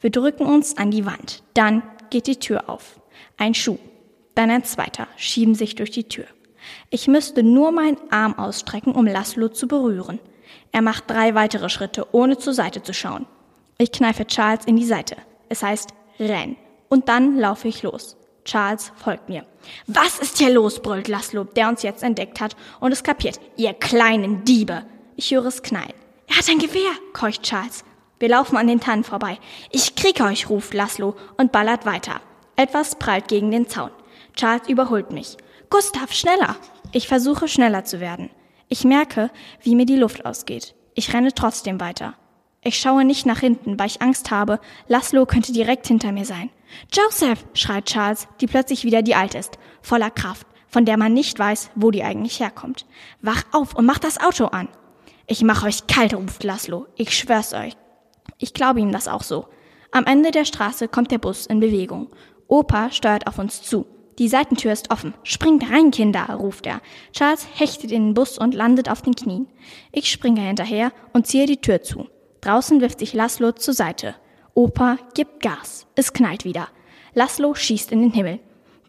Wir 0.00 0.10
drücken 0.10 0.46
uns 0.46 0.76
an 0.76 0.90
die 0.90 1.04
Wand. 1.04 1.42
Dann 1.54 1.82
geht 2.10 2.26
die 2.26 2.38
Tür 2.38 2.68
auf. 2.68 3.00
Ein 3.36 3.54
Schuh, 3.54 3.78
dann 4.34 4.50
ein 4.50 4.64
zweiter, 4.64 5.08
schieben 5.16 5.54
sich 5.54 5.74
durch 5.74 5.90
die 5.90 6.04
Tür. 6.04 6.26
Ich 6.90 7.08
müsste 7.08 7.42
nur 7.42 7.72
meinen 7.72 7.98
Arm 8.10 8.34
ausstrecken, 8.38 8.94
um 8.94 9.06
Laszlo 9.06 9.48
zu 9.48 9.66
berühren. 9.66 10.20
Er 10.70 10.82
macht 10.82 11.10
drei 11.10 11.34
weitere 11.34 11.68
Schritte, 11.68 12.06
ohne 12.12 12.38
zur 12.38 12.54
Seite 12.54 12.82
zu 12.82 12.94
schauen. 12.94 13.26
Ich 13.78 13.90
kneife 13.90 14.26
Charles 14.26 14.64
in 14.66 14.76
die 14.76 14.84
Seite. 14.84 15.16
Es 15.48 15.62
heißt 15.62 15.90
renn. 16.20 16.56
Und 16.92 17.08
dann 17.08 17.38
laufe 17.38 17.68
ich 17.68 17.82
los. 17.82 18.18
Charles 18.44 18.92
folgt 18.96 19.30
mir. 19.30 19.46
Was 19.86 20.18
ist 20.18 20.36
hier 20.36 20.50
los? 20.50 20.82
brüllt 20.82 21.08
Laszlo, 21.08 21.44
der 21.44 21.70
uns 21.70 21.82
jetzt 21.82 22.02
entdeckt 22.02 22.38
hat 22.38 22.54
und 22.80 22.92
es 22.92 23.02
kapiert. 23.02 23.40
Ihr 23.56 23.72
kleinen 23.72 24.44
Diebe. 24.44 24.84
Ich 25.16 25.30
höre 25.30 25.46
es 25.46 25.62
knallen. 25.62 25.94
Er 26.28 26.36
hat 26.36 26.50
ein 26.50 26.58
Gewehr, 26.58 26.92
keucht 27.14 27.44
Charles. 27.44 27.82
Wir 28.18 28.28
laufen 28.28 28.58
an 28.58 28.66
den 28.66 28.78
Tannen 28.78 29.04
vorbei. 29.04 29.38
Ich 29.70 29.94
krieg 29.94 30.20
euch, 30.20 30.50
ruft 30.50 30.74
Laszlo 30.74 31.16
und 31.38 31.50
ballert 31.50 31.86
weiter. 31.86 32.20
Etwas 32.56 32.96
prallt 32.96 33.26
gegen 33.26 33.50
den 33.50 33.68
Zaun. 33.68 33.90
Charles 34.36 34.68
überholt 34.68 35.12
mich. 35.12 35.38
Gustav, 35.70 36.12
schneller! 36.12 36.56
Ich 36.92 37.08
versuche 37.08 37.48
schneller 37.48 37.86
zu 37.86 38.00
werden. 38.00 38.28
Ich 38.68 38.84
merke, 38.84 39.30
wie 39.62 39.76
mir 39.76 39.86
die 39.86 39.96
Luft 39.96 40.26
ausgeht. 40.26 40.74
Ich 40.92 41.14
renne 41.14 41.32
trotzdem 41.32 41.80
weiter. 41.80 42.16
Ich 42.62 42.78
schaue 42.78 43.06
nicht 43.06 43.24
nach 43.24 43.40
hinten, 43.40 43.78
weil 43.78 43.86
ich 43.86 44.02
Angst 44.02 44.30
habe, 44.30 44.60
Laszlo 44.88 45.24
könnte 45.24 45.52
direkt 45.52 45.86
hinter 45.86 46.12
mir 46.12 46.26
sein. 46.26 46.50
Joseph, 46.92 47.44
schreit 47.54 47.86
Charles, 47.86 48.28
die 48.40 48.46
plötzlich 48.46 48.84
wieder 48.84 49.02
die 49.02 49.14
Alte 49.14 49.38
ist, 49.38 49.58
voller 49.80 50.10
Kraft, 50.10 50.46
von 50.68 50.84
der 50.84 50.96
man 50.96 51.12
nicht 51.12 51.38
weiß, 51.38 51.70
wo 51.74 51.90
die 51.90 52.02
eigentlich 52.02 52.40
herkommt. 52.40 52.86
Wach 53.20 53.42
auf 53.52 53.74
und 53.74 53.86
mach 53.86 53.98
das 53.98 54.20
Auto 54.20 54.46
an. 54.46 54.68
Ich 55.26 55.42
mach 55.42 55.64
euch 55.64 55.86
kalt, 55.86 56.14
ruft 56.14 56.44
Laszlo. 56.44 56.86
Ich 56.96 57.16
schwör's 57.16 57.54
euch. 57.54 57.76
Ich 58.38 58.54
glaube 58.54 58.80
ihm 58.80 58.92
das 58.92 59.08
auch 59.08 59.22
so. 59.22 59.46
Am 59.90 60.04
Ende 60.04 60.30
der 60.30 60.44
Straße 60.44 60.88
kommt 60.88 61.10
der 61.10 61.18
Bus 61.18 61.46
in 61.46 61.60
Bewegung. 61.60 62.08
Opa 62.48 62.90
steuert 62.90 63.26
auf 63.26 63.38
uns 63.38 63.62
zu. 63.62 63.86
Die 64.18 64.28
Seitentür 64.28 64.72
ist 64.72 64.90
offen. 64.90 65.14
Springt 65.22 65.70
rein, 65.70 65.90
Kinder, 65.90 66.26
ruft 66.34 66.66
er. 66.66 66.80
Charles 67.12 67.46
hechtet 67.54 67.92
in 67.92 68.08
den 68.08 68.14
Bus 68.14 68.38
und 68.38 68.54
landet 68.54 68.90
auf 68.90 69.02
den 69.02 69.14
Knien. 69.14 69.48
Ich 69.90 70.10
springe 70.10 70.40
hinterher 70.40 70.92
und 71.12 71.26
ziehe 71.26 71.46
die 71.46 71.60
Tür 71.60 71.82
zu. 71.82 72.08
Draußen 72.40 72.80
wirft 72.80 72.98
sich 72.98 73.14
Laszlo 73.14 73.52
zur 73.52 73.74
Seite. 73.74 74.14
Opa 74.54 74.98
gibt 75.14 75.42
Gas. 75.42 75.86
Es 75.94 76.12
knallt 76.12 76.44
wieder. 76.44 76.68
Laszlo 77.14 77.54
schießt 77.54 77.90
in 77.90 78.02
den 78.02 78.12
Himmel. 78.12 78.38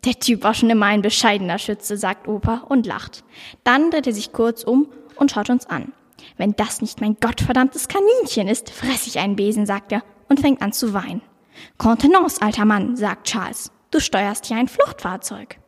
Der 0.03 0.19
Typ 0.19 0.43
war 0.43 0.53
schon 0.53 0.69
immer 0.69 0.87
ein 0.87 1.01
bescheidener 1.01 1.57
Schütze, 1.57 1.95
sagt 1.97 2.27
Opa 2.27 2.65
und 2.67 2.85
lacht. 2.85 3.23
Dann 3.63 3.89
dreht 3.89 4.07
er 4.07 4.13
sich 4.13 4.33
kurz 4.33 4.63
um 4.63 4.87
und 5.15 5.31
schaut 5.31 5.49
uns 5.49 5.65
an. 5.65 5.93
Wenn 6.35 6.53
das 6.55 6.81
nicht 6.81 6.99
mein 6.99 7.15
gottverdammtes 7.19 7.87
Kaninchen 7.87 8.49
ist, 8.49 8.69
fress 8.69 9.07
ich 9.07 9.19
einen 9.19 9.37
Besen, 9.37 9.65
sagt 9.65 9.93
er 9.93 10.03
und 10.27 10.41
fängt 10.41 10.61
an 10.61 10.73
zu 10.73 10.93
weinen. 10.93 11.21
Contenance, 11.77 12.41
alter 12.41 12.65
Mann, 12.65 12.97
sagt 12.97 13.27
Charles. 13.27 13.71
Du 13.91 13.99
steuerst 13.99 14.45
hier 14.45 14.57
ein 14.57 14.67
Fluchtfahrzeug. 14.67 15.59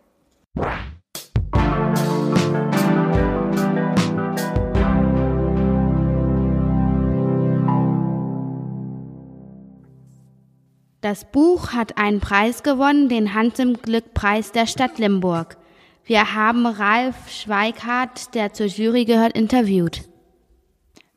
Das 11.06 11.24
Buch 11.24 11.74
hat 11.74 12.00
einen 12.00 12.20
Preis 12.20 12.64
gewonnen, 12.64 13.10
den 13.10 13.36
Hans 13.36 13.60
im 13.60 13.80
Glück 13.80 14.16
Preis 14.16 14.52
der 14.52 14.66
Stadt 14.66 14.98
Limburg. 14.98 15.56
Wir 16.04 16.34
haben 16.34 16.66
Ralf 16.66 17.30
Schweikart, 17.30 18.34
der 18.34 18.54
zur 18.54 18.66
Jury 18.66 19.06
gehört, 19.06 19.34
interviewt. 19.34 20.02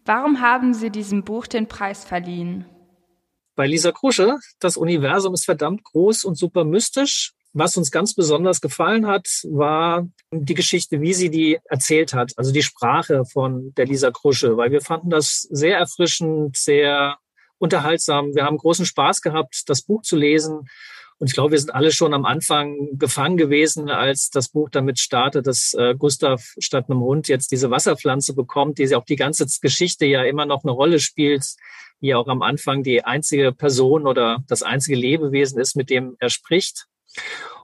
Warum 0.05 0.42
haben 0.42 0.74
Sie 0.74 0.90
diesem 0.90 1.24
Buch 1.24 1.46
den 1.46 1.68
Preis 1.68 2.05
verliehen? 2.05 2.66
Bei 3.57 3.66
Lisa 3.66 3.90
Krusche, 3.90 4.37
das 4.61 4.77
Universum 4.77 5.33
ist 5.33 5.46
verdammt 5.46 5.85
groß 5.85 6.24
und 6.24 6.37
super 6.37 6.64
mystisch. 6.64 7.33
Was 7.55 7.79
uns 7.79 7.90
ganz 7.90 8.12
besonders 8.12 8.61
gefallen 8.61 9.07
hat, 9.07 9.27
war 9.44 10.07
die 10.31 10.53
Geschichte, 10.53 11.01
wie 11.01 11.14
sie 11.14 11.31
die 11.31 11.61
erzählt 11.64 12.12
hat, 12.12 12.35
also 12.37 12.53
die 12.53 12.62
Sprache 12.62 13.24
von 13.24 13.72
der 13.79 13.87
Lisa 13.87 14.11
Krusche, 14.11 14.59
weil 14.59 14.70
wir 14.70 14.83
fanden 14.83 15.09
das 15.09 15.48
sehr 15.51 15.79
erfrischend, 15.79 16.59
sehr 16.59 17.16
unterhaltsam. 17.59 18.35
Wir 18.35 18.44
haben 18.44 18.57
großen 18.57 18.87
Spaß 18.87 19.23
gehabt, 19.23 19.68
das 19.68 19.83
Buch 19.83 20.03
zu 20.03 20.16
lesen. 20.16 20.68
Und 21.18 21.27
ich 21.27 21.35
glaube, 21.35 21.53
wir 21.53 21.59
sind 21.59 21.75
alle 21.75 21.90
schon 21.90 22.14
am 22.14 22.25
Anfang 22.25 22.97
gefangen 22.97 23.37
gewesen, 23.37 23.90
als 23.90 24.31
das 24.31 24.51
Buch 24.51 24.71
damit 24.71 25.01
startet, 25.01 25.49
dass 25.49 25.75
äh, 25.75 25.97
Gustav 25.99 26.55
statt 26.59 26.87
einem 26.88 27.01
Hund 27.01 27.27
jetzt 27.27 27.51
diese 27.51 27.71
Wasserpflanze 27.71 28.35
bekommt, 28.35 28.79
die 28.79 28.94
auch 28.94 29.05
die 29.05 29.16
ganze 29.16 29.47
Geschichte 29.61 30.07
ja 30.07 30.23
immer 30.23 30.47
noch 30.47 30.62
eine 30.62 30.71
Rolle 30.71 31.01
spielt, 31.01 31.44
die 32.01 32.14
auch 32.14 32.29
am 32.29 32.42
Anfang 32.42 32.85
die 32.85 33.05
einzige 33.05 33.53
Person 33.53 34.07
oder 34.07 34.44
das 34.47 34.62
einzige 34.62 34.97
Lebewesen 34.97 35.59
ist, 35.59 35.75
mit 35.75 35.90
dem 35.90 36.16
er 36.21 36.31
spricht. 36.31 36.87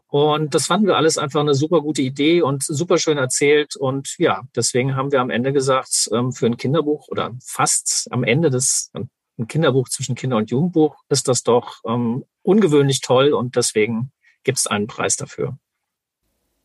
Und 0.09 0.55
das 0.55 0.67
fanden 0.67 0.87
wir 0.87 0.97
alles 0.97 1.19
einfach 1.19 1.41
eine 1.41 1.55
super 1.55 1.81
gute 1.81 2.03
Idee 2.03 2.43
und 2.43 2.63
super 2.63 2.99
schön 2.99 3.19
erzählt. 3.19 3.75
Und 3.77 4.15
ja, 4.19 4.43
deswegen 4.55 4.95
haben 4.97 5.13
wir 5.13 5.21
am 5.21 5.31
Ende 5.31 5.53
gesagt, 5.53 6.09
ähm, 6.13 6.33
für 6.33 6.47
ein 6.47 6.57
Kinderbuch 6.57 7.09
oder 7.09 7.33
fast 7.45 8.09
am 8.11 8.25
Ende 8.25 8.51
des 8.51 8.93
ein 9.39 9.49
Kinderbuch 9.49 9.89
zwischen 9.89 10.15
Kinder- 10.15 10.37
und 10.37 10.51
Jugendbuch, 10.51 10.97
ist 11.09 11.29
das 11.29 11.43
doch 11.43 11.81
ähm, 11.87 12.25
ungewöhnlich 12.43 13.01
toll 13.01 13.33
und 13.33 13.57
deswegen 13.57 14.13
gibt 14.45 14.59
es 14.59 14.67
einen 14.67 14.87
Preis 14.87 15.17
dafür. 15.17 15.59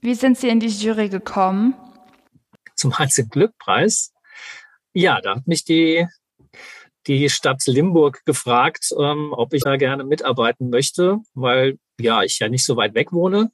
Wie 0.01 0.15
sind 0.15 0.37
Sie 0.37 0.49
in 0.49 0.59
die 0.59 0.67
Jury 0.67 1.09
gekommen? 1.09 1.75
Zum 2.75 2.97
Heinz 2.97 3.21
Glück 3.29 3.57
Preis. 3.57 4.13
Ja, 4.93 5.19
da 5.21 5.35
hat 5.35 5.47
mich 5.47 5.65
die, 5.65 6.07
die 7.07 7.29
Stadt 7.29 7.65
Limburg 7.65 8.23
gefragt, 8.25 8.93
ähm, 8.97 9.33
ob 9.33 9.53
ich 9.53 9.63
da 9.63 9.75
gerne 9.75 10.03
mitarbeiten 10.03 10.69
möchte, 10.69 11.17
weil 11.33 11.77
ja, 11.99 12.23
ich 12.23 12.39
ja 12.39 12.47
nicht 12.47 12.65
so 12.65 12.77
weit 12.77 12.93
weg 12.93 13.11
wohne. 13.11 13.51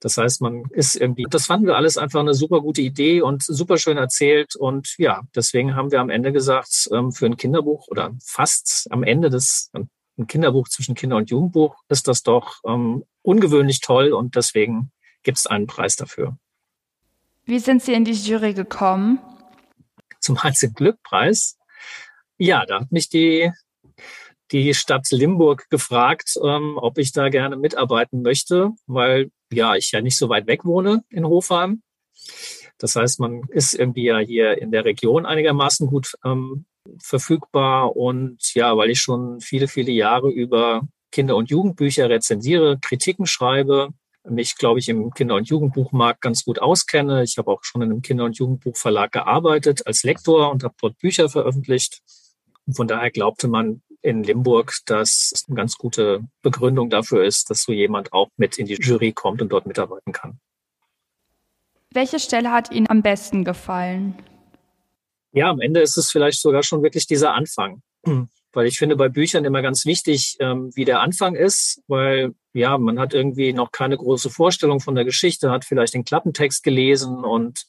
Das 0.00 0.16
heißt, 0.16 0.40
man 0.40 0.64
ist 0.70 0.96
irgendwie, 0.96 1.26
das 1.28 1.46
fanden 1.46 1.66
wir 1.66 1.76
alles 1.76 1.98
einfach 1.98 2.20
eine 2.20 2.34
super 2.34 2.60
gute 2.60 2.82
Idee 2.82 3.20
und 3.20 3.42
super 3.42 3.78
schön 3.78 3.96
erzählt. 3.96 4.54
Und 4.54 4.94
ja, 4.98 5.22
deswegen 5.34 5.74
haben 5.74 5.90
wir 5.90 6.00
am 6.00 6.10
Ende 6.10 6.32
gesagt, 6.32 6.88
ähm, 6.92 7.12
für 7.12 7.26
ein 7.26 7.36
Kinderbuch 7.36 7.88
oder 7.88 8.12
fast 8.22 8.86
am 8.90 9.02
Ende 9.02 9.30
des, 9.30 9.70
ein 9.72 10.26
Kinderbuch 10.26 10.68
zwischen 10.68 10.94
Kinder- 10.94 11.16
und 11.16 11.30
Jugendbuch, 11.30 11.76
ist 11.88 12.06
das 12.06 12.22
doch 12.22 12.60
ähm, 12.66 13.04
ungewöhnlich 13.22 13.80
toll 13.80 14.12
und 14.12 14.36
deswegen 14.36 14.92
gibt 15.22 15.38
es 15.38 15.46
einen 15.46 15.66
Preis 15.66 15.96
dafür. 15.96 16.36
Wie 17.44 17.58
sind 17.58 17.82
Sie 17.82 17.94
in 17.94 18.04
die 18.04 18.12
Jury 18.12 18.54
gekommen? 18.54 19.18
Zum 20.20 20.42
Heinz 20.42 20.64
Glück 20.74 21.02
Preis. 21.02 21.56
Ja, 22.36 22.64
da 22.66 22.80
hat 22.80 22.92
mich 22.92 23.08
die 23.08 23.50
die 24.52 24.74
Stadt 24.74 25.10
Limburg 25.10 25.68
gefragt, 25.70 26.38
ähm, 26.42 26.78
ob 26.78 26.98
ich 26.98 27.12
da 27.12 27.28
gerne 27.28 27.56
mitarbeiten 27.56 28.22
möchte, 28.22 28.70
weil 28.86 29.30
ja 29.52 29.74
ich 29.74 29.92
ja 29.92 30.00
nicht 30.00 30.16
so 30.16 30.28
weit 30.28 30.46
weg 30.46 30.64
wohne 30.64 31.04
in 31.10 31.26
Hofheim. 31.26 31.82
Das 32.78 32.94
heißt, 32.94 33.20
man 33.20 33.42
ist 33.50 33.74
irgendwie 33.74 34.04
ja 34.04 34.18
hier 34.18 34.60
in 34.60 34.70
der 34.70 34.84
Region 34.84 35.26
einigermaßen 35.26 35.88
gut 35.88 36.14
ähm, 36.24 36.66
verfügbar 37.00 37.96
und 37.96 38.54
ja, 38.54 38.76
weil 38.76 38.90
ich 38.90 39.00
schon 39.00 39.40
viele, 39.40 39.68
viele 39.68 39.92
Jahre 39.92 40.30
über 40.30 40.82
Kinder- 41.10 41.36
und 41.36 41.50
Jugendbücher 41.50 42.08
rezensiere, 42.08 42.78
Kritiken 42.80 43.26
schreibe, 43.26 43.90
mich, 44.24 44.56
glaube 44.56 44.78
ich, 44.78 44.88
im 44.88 45.10
Kinder- 45.10 45.36
und 45.36 45.48
Jugendbuchmarkt 45.48 46.20
ganz 46.20 46.44
gut 46.44 46.60
auskenne. 46.60 47.22
Ich 47.22 47.38
habe 47.38 47.50
auch 47.50 47.64
schon 47.64 47.82
in 47.82 47.90
einem 47.90 48.02
Kinder- 48.02 48.24
und 48.24 48.36
Jugendbuchverlag 48.36 49.12
gearbeitet 49.12 49.86
als 49.86 50.02
Lektor 50.02 50.50
und 50.50 50.64
habe 50.64 50.74
dort 50.80 50.98
Bücher 50.98 51.28
veröffentlicht. 51.28 52.00
Und 52.66 52.74
von 52.76 52.88
daher 52.88 53.10
glaubte 53.10 53.48
man 53.48 53.82
in 54.02 54.22
Limburg, 54.22 54.74
dass 54.86 55.32
es 55.34 55.44
eine 55.48 55.56
ganz 55.56 55.76
gute 55.76 56.20
Begründung 56.42 56.90
dafür 56.90 57.24
ist, 57.24 57.50
dass 57.50 57.62
so 57.62 57.72
jemand 57.72 58.12
auch 58.12 58.28
mit 58.36 58.58
in 58.58 58.66
die 58.66 58.74
Jury 58.74 59.12
kommt 59.12 59.42
und 59.42 59.50
dort 59.50 59.66
mitarbeiten 59.66 60.12
kann. 60.12 60.38
Welche 61.90 62.18
Stelle 62.18 62.52
hat 62.52 62.70
Ihnen 62.70 62.88
am 62.88 63.02
besten 63.02 63.44
gefallen? 63.44 64.14
Ja, 65.32 65.50
am 65.50 65.60
Ende 65.60 65.80
ist 65.80 65.96
es 65.96 66.10
vielleicht 66.10 66.40
sogar 66.40 66.62
schon 66.62 66.82
wirklich 66.82 67.06
dieser 67.06 67.34
Anfang. 67.34 67.82
Weil 68.52 68.66
ich 68.66 68.78
finde 68.78 68.96
bei 68.96 69.08
Büchern 69.08 69.44
immer 69.44 69.62
ganz 69.62 69.84
wichtig, 69.84 70.36
ähm, 70.40 70.70
wie 70.74 70.86
der 70.86 71.00
Anfang 71.00 71.34
ist, 71.34 71.82
weil 71.86 72.34
ja, 72.54 72.78
man 72.78 72.98
hat 72.98 73.12
irgendwie 73.12 73.52
noch 73.52 73.72
keine 73.72 73.98
große 73.98 74.30
Vorstellung 74.30 74.80
von 74.80 74.94
der 74.94 75.04
Geschichte, 75.04 75.50
hat 75.50 75.66
vielleicht 75.66 75.92
den 75.92 76.04
Klappentext 76.04 76.64
gelesen 76.64 77.24
und 77.24 77.66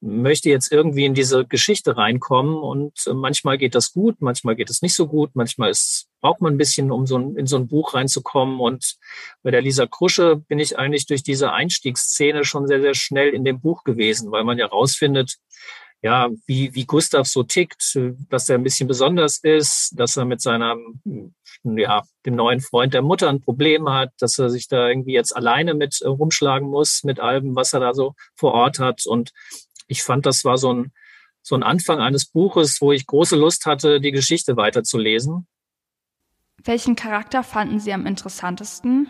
möchte 0.00 0.50
jetzt 0.50 0.70
irgendwie 0.70 1.04
in 1.04 1.14
diese 1.14 1.46
Geschichte 1.46 1.96
reinkommen 1.96 2.56
und 2.56 2.92
äh, 3.06 3.14
manchmal 3.14 3.58
geht 3.58 3.74
das 3.74 3.92
gut, 3.92 4.16
manchmal 4.20 4.56
geht 4.56 4.70
es 4.70 4.82
nicht 4.82 4.94
so 4.94 5.06
gut, 5.06 5.30
manchmal 5.34 5.70
ist, 5.70 6.08
braucht 6.20 6.40
man 6.40 6.54
ein 6.54 6.58
bisschen, 6.58 6.90
um 6.90 7.06
so 7.06 7.18
ein, 7.18 7.36
in 7.36 7.46
so 7.46 7.56
ein 7.56 7.66
Buch 7.66 7.94
reinzukommen 7.94 8.60
und 8.60 8.96
bei 9.42 9.50
der 9.50 9.62
Lisa 9.62 9.86
Krusche 9.86 10.36
bin 10.36 10.58
ich 10.58 10.78
eigentlich 10.78 11.06
durch 11.06 11.22
diese 11.22 11.52
Einstiegsszene 11.52 12.44
schon 12.44 12.66
sehr, 12.66 12.80
sehr 12.80 12.94
schnell 12.94 13.30
in 13.30 13.44
dem 13.44 13.60
Buch 13.60 13.84
gewesen, 13.84 14.30
weil 14.30 14.44
man 14.44 14.58
ja 14.58 14.66
rausfindet, 14.66 15.36
ja, 16.02 16.28
wie, 16.46 16.74
wie 16.74 16.84
Gustav 16.84 17.26
so 17.26 17.42
tickt, 17.42 17.98
dass 18.28 18.48
er 18.48 18.56
ein 18.58 18.62
bisschen 18.62 18.86
besonders 18.86 19.38
ist, 19.38 19.92
dass 19.96 20.16
er 20.16 20.24
mit 20.24 20.40
seiner, 20.40 20.76
ja, 21.64 22.02
dem 22.24 22.36
neuen 22.36 22.60
Freund 22.60 22.94
der 22.94 23.02
Mutter 23.02 23.28
ein 23.28 23.40
Problem 23.40 23.88
hat, 23.88 24.10
dass 24.18 24.38
er 24.38 24.50
sich 24.50 24.68
da 24.68 24.88
irgendwie 24.88 25.14
jetzt 25.14 25.34
alleine 25.34 25.74
mit 25.74 26.00
äh, 26.02 26.06
rumschlagen 26.08 26.68
muss, 26.68 27.02
mit 27.02 27.18
allem, 27.18 27.56
was 27.56 27.72
er 27.72 27.80
da 27.80 27.94
so 27.94 28.14
vor 28.36 28.52
Ort 28.52 28.78
hat. 28.78 29.06
Und 29.06 29.32
ich 29.86 30.02
fand, 30.02 30.26
das 30.26 30.44
war 30.44 30.58
so 30.58 30.72
ein, 30.72 30.92
so 31.42 31.54
ein 31.54 31.62
Anfang 31.62 32.00
eines 32.00 32.26
Buches, 32.26 32.80
wo 32.80 32.92
ich 32.92 33.06
große 33.06 33.36
Lust 33.36 33.66
hatte, 33.66 34.00
die 34.00 34.12
Geschichte 34.12 34.56
weiterzulesen. 34.56 35.46
Welchen 36.64 36.96
Charakter 36.96 37.42
fanden 37.42 37.78
Sie 37.78 37.92
am 37.92 38.06
interessantesten? 38.06 39.08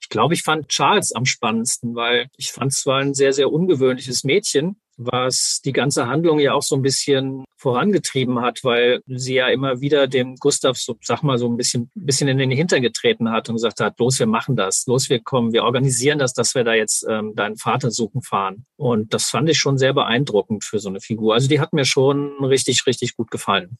Ich 0.00 0.08
glaube, 0.08 0.34
ich 0.34 0.42
fand 0.42 0.68
Charles 0.68 1.12
am 1.12 1.24
spannendsten, 1.24 1.94
weil 1.94 2.28
ich 2.36 2.52
fand 2.52 2.72
es 2.72 2.82
zwar 2.82 3.00
ein 3.00 3.14
sehr, 3.14 3.32
sehr 3.32 3.50
ungewöhnliches 3.50 4.24
Mädchen, 4.24 4.80
was 4.96 5.60
die 5.64 5.72
ganze 5.72 6.06
Handlung 6.06 6.38
ja 6.38 6.52
auch 6.52 6.62
so 6.62 6.76
ein 6.76 6.82
bisschen 6.82 7.44
vorangetrieben 7.60 8.40
hat, 8.40 8.64
weil 8.64 9.02
sie 9.06 9.34
ja 9.34 9.48
immer 9.48 9.82
wieder 9.82 10.06
dem 10.06 10.36
Gustav, 10.36 10.78
so, 10.78 10.96
sag 11.02 11.22
mal, 11.22 11.36
so 11.36 11.46
ein 11.46 11.58
bisschen, 11.58 11.90
bisschen 11.94 12.26
in 12.28 12.38
den 12.38 12.50
Hintern 12.50 12.80
getreten 12.80 13.30
hat 13.30 13.48
und 13.48 13.56
gesagt 13.56 13.80
hat, 13.80 13.98
los, 14.00 14.18
wir 14.18 14.26
machen 14.26 14.56
das, 14.56 14.86
los, 14.86 15.10
wir 15.10 15.20
kommen, 15.20 15.52
wir 15.52 15.64
organisieren 15.64 16.18
das, 16.18 16.32
dass 16.32 16.54
wir 16.54 16.64
da 16.64 16.72
jetzt 16.72 17.06
ähm, 17.08 17.34
deinen 17.36 17.56
Vater 17.56 17.90
suchen 17.90 18.22
fahren. 18.22 18.64
Und 18.76 19.12
das 19.12 19.28
fand 19.28 19.50
ich 19.50 19.58
schon 19.58 19.76
sehr 19.76 19.92
beeindruckend 19.92 20.64
für 20.64 20.78
so 20.78 20.88
eine 20.88 21.00
Figur. 21.00 21.34
Also 21.34 21.48
die 21.48 21.60
hat 21.60 21.74
mir 21.74 21.84
schon 21.84 22.42
richtig, 22.42 22.86
richtig 22.86 23.14
gut 23.14 23.30
gefallen. 23.30 23.76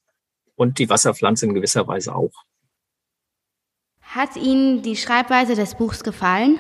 Und 0.56 0.78
die 0.78 0.90
Wasserpflanze 0.90 1.46
in 1.46 1.54
gewisser 1.54 1.88
Weise 1.88 2.14
auch. 2.14 2.32
Hat 4.02 4.36
Ihnen 4.36 4.82
die 4.82 4.96
Schreibweise 4.96 5.54
des 5.54 5.74
Buchs 5.74 6.04
gefallen? 6.04 6.58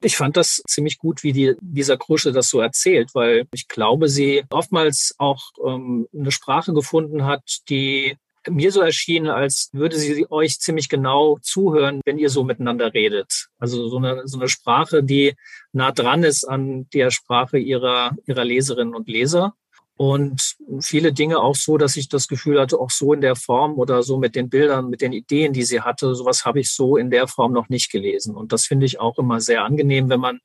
Ich 0.00 0.16
fand 0.16 0.36
das 0.36 0.62
ziemlich 0.68 0.98
gut, 0.98 1.24
wie 1.24 1.32
die, 1.32 1.56
dieser 1.60 1.96
Krusche 1.96 2.30
das 2.32 2.48
so 2.48 2.60
erzählt, 2.60 3.10
weil 3.14 3.46
ich 3.52 3.66
glaube, 3.66 4.08
sie 4.08 4.44
oftmals 4.50 5.14
auch 5.18 5.42
ähm, 5.66 6.06
eine 6.14 6.30
Sprache 6.30 6.72
gefunden 6.72 7.24
hat, 7.24 7.42
die 7.68 8.16
mir 8.48 8.72
so 8.72 8.80
erschien, 8.80 9.26
als 9.26 9.70
würde 9.72 9.96
sie 9.96 10.30
euch 10.30 10.60
ziemlich 10.60 10.88
genau 10.88 11.38
zuhören, 11.42 12.00
wenn 12.04 12.18
ihr 12.18 12.30
so 12.30 12.44
miteinander 12.44 12.94
redet. 12.94 13.48
Also 13.58 13.88
so 13.88 13.98
eine, 13.98 14.22
so 14.26 14.38
eine 14.38 14.48
Sprache, 14.48 15.02
die 15.02 15.34
nah 15.72 15.92
dran 15.92 16.22
ist 16.22 16.44
an 16.44 16.88
der 16.94 17.10
Sprache 17.10 17.58
ihrer, 17.58 18.12
ihrer 18.26 18.44
Leserinnen 18.44 18.94
und 18.94 19.08
Leser 19.08 19.54
und 19.98 20.54
viele 20.78 21.12
Dinge 21.12 21.40
auch 21.40 21.56
so, 21.56 21.76
dass 21.76 21.96
ich 21.96 22.08
das 22.08 22.28
Gefühl 22.28 22.60
hatte, 22.60 22.78
auch 22.78 22.90
so 22.90 23.12
in 23.12 23.20
der 23.20 23.34
Form 23.34 23.78
oder 23.78 24.04
so 24.04 24.16
mit 24.16 24.36
den 24.36 24.48
Bildern, 24.48 24.88
mit 24.90 25.00
den 25.00 25.12
Ideen, 25.12 25.52
die 25.52 25.64
sie 25.64 25.80
hatte, 25.80 26.14
sowas 26.14 26.44
habe 26.44 26.60
ich 26.60 26.70
so 26.70 26.96
in 26.96 27.10
der 27.10 27.26
Form 27.26 27.52
noch 27.52 27.68
nicht 27.68 27.90
gelesen. 27.90 28.36
Und 28.36 28.52
das 28.52 28.64
finde 28.66 28.86
ich 28.86 29.00
auch 29.00 29.18
immer 29.18 29.40
sehr 29.40 29.64
angenehm, 29.64 30.08
wenn 30.08 30.20
man 30.20 30.38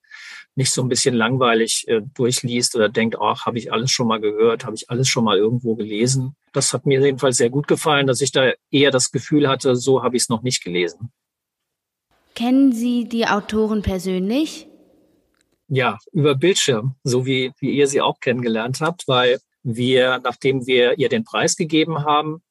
nicht 0.55 0.71
so 0.71 0.81
ein 0.81 0.89
bisschen 0.89 1.13
langweilig 1.13 1.87
äh, 1.87 2.01
durchliest 2.15 2.75
oder 2.75 2.89
denkt, 2.89 3.17
ach, 3.21 3.45
habe 3.45 3.59
ich 3.59 3.71
alles 3.71 3.91
schon 3.91 4.07
mal 4.07 4.19
gehört, 4.19 4.65
habe 4.65 4.75
ich 4.75 4.89
alles 4.89 5.07
schon 5.07 5.23
mal 5.23 5.37
irgendwo 5.37 5.75
gelesen. 5.75 6.35
Das 6.51 6.73
hat 6.73 6.87
mir 6.87 6.99
jedenfalls 6.99 7.37
sehr 7.37 7.51
gut 7.51 7.67
gefallen, 7.67 8.07
dass 8.07 8.21
ich 8.21 8.31
da 8.31 8.53
eher 8.71 8.89
das 8.89 9.11
Gefühl 9.11 9.47
hatte, 9.47 9.75
so 9.75 10.01
habe 10.01 10.17
ich 10.17 10.23
es 10.23 10.29
noch 10.29 10.41
nicht 10.41 10.63
gelesen. 10.63 11.11
Kennen 12.33 12.71
Sie 12.71 13.07
die 13.07 13.27
Autoren 13.27 13.83
persönlich? 13.83 14.67
Ja, 15.73 15.97
über 16.11 16.35
Bildschirm, 16.35 16.95
so 17.03 17.25
wie, 17.25 17.51
wie 17.59 17.71
ihr 17.71 17.87
sie 17.87 18.01
auch 18.01 18.19
kennengelernt 18.19 18.79
habt, 18.79 19.07
weil 19.07 19.39
wir, 19.63 20.19
nachdem 20.23 20.67
wir 20.67 20.99
ihr 20.99 21.09
den 21.09 21.23
Preis 21.23 21.55
gegeben 21.55 22.05
haben 22.05 22.43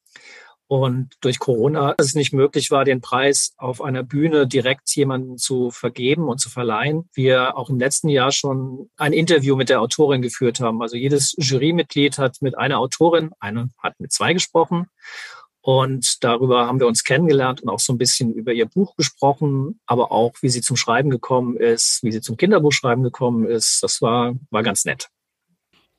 und 0.66 1.14
durch 1.20 1.38
Corona 1.38 1.94
es 1.98 2.14
nicht 2.14 2.32
möglich 2.32 2.70
war, 2.72 2.84
den 2.84 3.00
Preis 3.00 3.52
auf 3.58 3.80
einer 3.80 4.02
Bühne 4.02 4.48
direkt 4.48 4.94
jemanden 4.96 5.38
zu 5.38 5.70
vergeben 5.70 6.28
und 6.28 6.38
zu 6.38 6.50
verleihen, 6.50 7.08
wir 7.12 7.56
auch 7.56 7.70
im 7.70 7.78
letzten 7.78 8.08
Jahr 8.08 8.32
schon 8.32 8.90
ein 8.96 9.12
Interview 9.12 9.54
mit 9.54 9.68
der 9.68 9.82
Autorin 9.82 10.22
geführt 10.22 10.58
haben. 10.58 10.82
Also 10.82 10.96
jedes 10.96 11.34
Jurymitglied 11.38 12.18
hat 12.18 12.38
mit 12.40 12.58
einer 12.58 12.78
Autorin, 12.78 13.30
eine 13.38 13.68
hat 13.78 14.00
mit 14.00 14.12
zwei 14.12 14.32
gesprochen 14.32 14.88
und 15.62 16.24
darüber 16.24 16.66
haben 16.66 16.80
wir 16.80 16.88
uns 16.88 17.04
kennengelernt 17.04 17.62
und 17.62 17.68
auch 17.68 17.78
so 17.78 17.92
ein 17.92 17.98
bisschen 17.98 18.34
über 18.34 18.52
ihr 18.52 18.66
Buch 18.66 18.96
gesprochen, 18.96 19.80
aber 19.86 20.10
auch, 20.10 20.34
wie 20.42 20.48
sie 20.48 20.60
zum 20.60 20.76
Schreiben 20.76 21.08
gekommen 21.08 21.56
ist, 21.56 22.00
wie 22.02 22.10
sie 22.10 22.20
zum 22.20 22.36
Kinderbuchschreiben 22.36 23.04
gekommen 23.04 23.46
ist. 23.46 23.80
Das 23.80 24.02
war, 24.02 24.34
war 24.50 24.64
ganz 24.64 24.84
nett. 24.84 25.08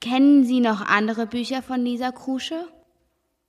Kennen 0.02 0.44
Sie 0.44 0.60
noch 0.60 0.82
andere 0.82 1.28
Bücher 1.28 1.62
von 1.62 1.82
Lisa 1.82 2.12
Krusche? 2.12 2.68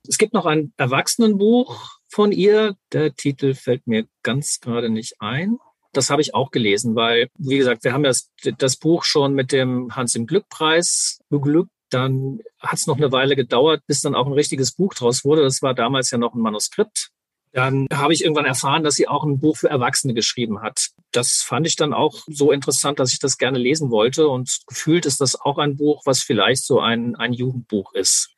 Es 0.07 0.17
gibt 0.17 0.33
noch 0.33 0.45
ein 0.45 0.71
Erwachsenenbuch 0.77 1.99
von 2.07 2.31
ihr. 2.31 2.77
Der 2.93 3.13
Titel 3.13 3.53
fällt 3.53 3.85
mir 3.85 4.07
ganz 4.23 4.61
gerade 4.61 4.89
nicht 4.89 5.15
ein. 5.19 5.57
Das 5.91 6.09
habe 6.09 6.21
ich 6.21 6.33
auch 6.33 6.51
gelesen, 6.51 6.95
weil, 6.95 7.27
wie 7.37 7.57
gesagt, 7.57 7.83
wir 7.83 7.91
haben 7.91 8.03
das, 8.03 8.31
das 8.57 8.77
Buch 8.77 9.03
schon 9.03 9.33
mit 9.33 9.51
dem 9.51 9.93
Hans 9.97 10.15
im 10.15 10.27
Glück-Preis 10.27 11.19
beglückt 11.29 11.71
dann 11.95 12.39
hat 12.59 12.73
es 12.73 12.87
noch 12.87 12.97
eine 12.97 13.11
Weile 13.11 13.35
gedauert, 13.35 13.81
bis 13.87 14.01
dann 14.01 14.15
auch 14.15 14.25
ein 14.25 14.33
richtiges 14.33 14.73
Buch 14.73 14.93
draus 14.93 15.23
wurde. 15.23 15.43
Das 15.43 15.61
war 15.61 15.73
damals 15.73 16.11
ja 16.11 16.17
noch 16.17 16.33
ein 16.33 16.41
Manuskript. 16.41 17.11
Dann 17.53 17.87
habe 17.93 18.13
ich 18.13 18.21
irgendwann 18.21 18.45
erfahren, 18.45 18.83
dass 18.83 18.95
sie 18.95 19.07
auch 19.07 19.23
ein 19.23 19.39
Buch 19.39 19.55
für 19.55 19.69
Erwachsene 19.69 20.13
geschrieben 20.13 20.61
hat. 20.61 20.89
Das 21.13 21.41
fand 21.41 21.65
ich 21.65 21.77
dann 21.77 21.93
auch 21.93 22.23
so 22.27 22.51
interessant, 22.51 22.99
dass 22.99 23.13
ich 23.13 23.19
das 23.19 23.37
gerne 23.37 23.57
lesen 23.57 23.91
wollte. 23.91 24.27
Und 24.27 24.59
gefühlt 24.67 25.05
ist 25.05 25.21
das 25.21 25.39
auch 25.39 25.57
ein 25.57 25.77
Buch, 25.77 26.01
was 26.05 26.21
vielleicht 26.21 26.65
so 26.65 26.81
ein, 26.81 27.15
ein 27.15 27.31
Jugendbuch 27.31 27.93
ist. 27.93 28.31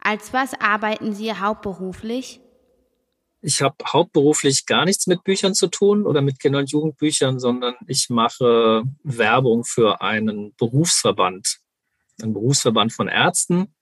Als 0.00 0.32
was 0.32 0.58
arbeiten 0.58 1.12
Sie 1.12 1.30
hauptberuflich? 1.34 2.40
Ich 3.42 3.60
habe 3.60 3.76
hauptberuflich 3.86 4.64
gar 4.64 4.86
nichts 4.86 5.06
mit 5.06 5.22
Büchern 5.22 5.52
zu 5.52 5.66
tun 5.66 6.06
oder 6.06 6.22
mit 6.22 6.40
Kinder- 6.40 6.60
und 6.60 6.70
Jugendbüchern, 6.70 7.38
sondern 7.38 7.74
ich 7.86 8.08
mache 8.08 8.84
Werbung 9.02 9.64
für 9.64 10.00
einen 10.00 10.54
Berufsverband 10.56 11.60
ein 12.22 12.32
Berufsverband 12.32 12.92
von 12.92 13.08
Ärzten. 13.08 13.74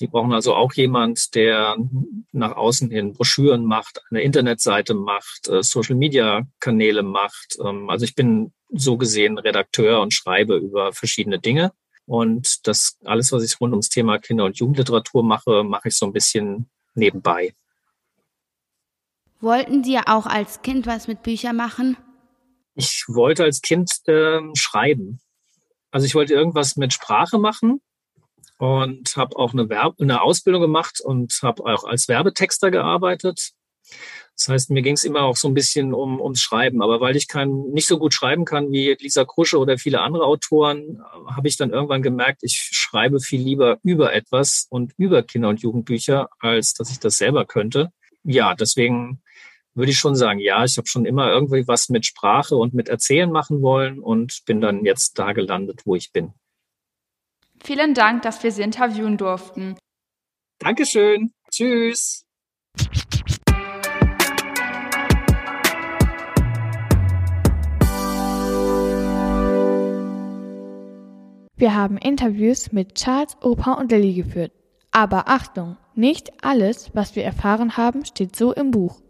Die 0.00 0.06
brauchen 0.06 0.32
also 0.32 0.54
auch 0.54 0.72
jemand, 0.74 1.34
der 1.34 1.76
nach 2.32 2.56
außen 2.56 2.90
hin 2.90 3.12
Broschüren 3.12 3.64
macht, 3.64 4.00
eine 4.10 4.22
Internetseite 4.22 4.94
macht, 4.94 5.48
äh, 5.48 5.62
Social-Media-Kanäle 5.62 7.02
macht. 7.02 7.58
Ähm, 7.64 7.90
also 7.90 8.04
ich 8.04 8.14
bin 8.14 8.52
so 8.70 8.96
gesehen 8.96 9.38
Redakteur 9.38 10.00
und 10.00 10.12
schreibe 10.12 10.56
über 10.56 10.92
verschiedene 10.92 11.38
Dinge. 11.38 11.72
Und 12.06 12.66
das 12.66 12.98
alles, 13.04 13.32
was 13.32 13.44
ich 13.44 13.60
rund 13.60 13.72
ums 13.72 13.88
Thema 13.88 14.18
Kinder- 14.18 14.44
und 14.44 14.58
Jugendliteratur 14.58 15.22
mache, 15.22 15.64
mache 15.64 15.88
ich 15.88 15.96
so 15.96 16.06
ein 16.06 16.12
bisschen 16.12 16.68
nebenbei. 16.94 17.54
Wollten 19.40 19.84
Sie 19.84 19.98
auch 19.98 20.26
als 20.26 20.62
Kind 20.62 20.86
was 20.86 21.06
mit 21.06 21.22
Büchern 21.22 21.56
machen? 21.56 21.96
Ich 22.74 23.04
wollte 23.08 23.44
als 23.44 23.60
Kind 23.62 23.90
äh, 24.06 24.40
schreiben. 24.54 25.20
Also 25.94 26.06
ich 26.06 26.16
wollte 26.16 26.34
irgendwas 26.34 26.74
mit 26.74 26.92
Sprache 26.92 27.38
machen 27.38 27.80
und 28.58 29.16
habe 29.16 29.36
auch 29.36 29.52
eine, 29.52 29.68
Werbe, 29.68 30.02
eine 30.02 30.22
Ausbildung 30.22 30.60
gemacht 30.60 31.00
und 31.00 31.38
habe 31.40 31.64
auch 31.66 31.84
als 31.84 32.08
Werbetexter 32.08 32.72
gearbeitet. 32.72 33.52
Das 34.36 34.48
heißt, 34.48 34.70
mir 34.70 34.82
ging 34.82 34.94
es 34.94 35.04
immer 35.04 35.22
auch 35.22 35.36
so 35.36 35.46
ein 35.46 35.54
bisschen 35.54 35.94
um, 35.94 36.20
ums 36.20 36.40
Schreiben. 36.40 36.82
Aber 36.82 37.00
weil 37.00 37.14
ich 37.14 37.28
kein, 37.28 37.70
nicht 37.70 37.86
so 37.86 38.00
gut 38.00 38.12
schreiben 38.12 38.44
kann 38.44 38.72
wie 38.72 38.96
Lisa 38.98 39.24
Krusche 39.24 39.56
oder 39.56 39.78
viele 39.78 40.00
andere 40.00 40.24
Autoren, 40.24 41.00
habe 41.28 41.46
ich 41.46 41.56
dann 41.56 41.70
irgendwann 41.70 42.02
gemerkt, 42.02 42.42
ich 42.42 42.70
schreibe 42.72 43.20
viel 43.20 43.40
lieber 43.40 43.78
über 43.84 44.12
etwas 44.12 44.66
und 44.70 44.94
über 44.96 45.22
Kinder- 45.22 45.50
und 45.50 45.62
Jugendbücher, 45.62 46.28
als 46.40 46.74
dass 46.74 46.90
ich 46.90 46.98
das 46.98 47.18
selber 47.18 47.44
könnte. 47.44 47.92
Ja, 48.24 48.56
deswegen 48.56 49.22
würde 49.74 49.90
ich 49.90 49.98
schon 49.98 50.14
sagen, 50.14 50.38
ja, 50.38 50.64
ich 50.64 50.76
habe 50.76 50.86
schon 50.86 51.04
immer 51.04 51.30
irgendwie 51.30 51.66
was 51.66 51.88
mit 51.88 52.06
Sprache 52.06 52.56
und 52.56 52.74
mit 52.74 52.88
Erzählen 52.88 53.30
machen 53.30 53.60
wollen 53.60 53.98
und 53.98 54.44
bin 54.46 54.60
dann 54.60 54.84
jetzt 54.84 55.18
da 55.18 55.32
gelandet, 55.32 55.82
wo 55.84 55.96
ich 55.96 56.12
bin. 56.12 56.32
Vielen 57.62 57.94
Dank, 57.94 58.22
dass 58.22 58.42
wir 58.42 58.52
Sie 58.52 58.62
interviewen 58.62 59.16
durften. 59.16 59.76
Dankeschön. 60.58 61.32
Tschüss. 61.50 62.24
Wir 71.56 71.74
haben 71.74 71.96
Interviews 71.96 72.72
mit 72.72 72.94
Charles, 72.96 73.36
Opa 73.40 73.74
und 73.74 73.90
Lilly 73.90 74.14
geführt. 74.14 74.52
Aber 74.90 75.28
Achtung, 75.28 75.76
nicht 75.94 76.44
alles, 76.44 76.90
was 76.94 77.16
wir 77.16 77.24
erfahren 77.24 77.76
haben, 77.76 78.04
steht 78.04 78.36
so 78.36 78.52
im 78.52 78.70
Buch. 78.70 79.03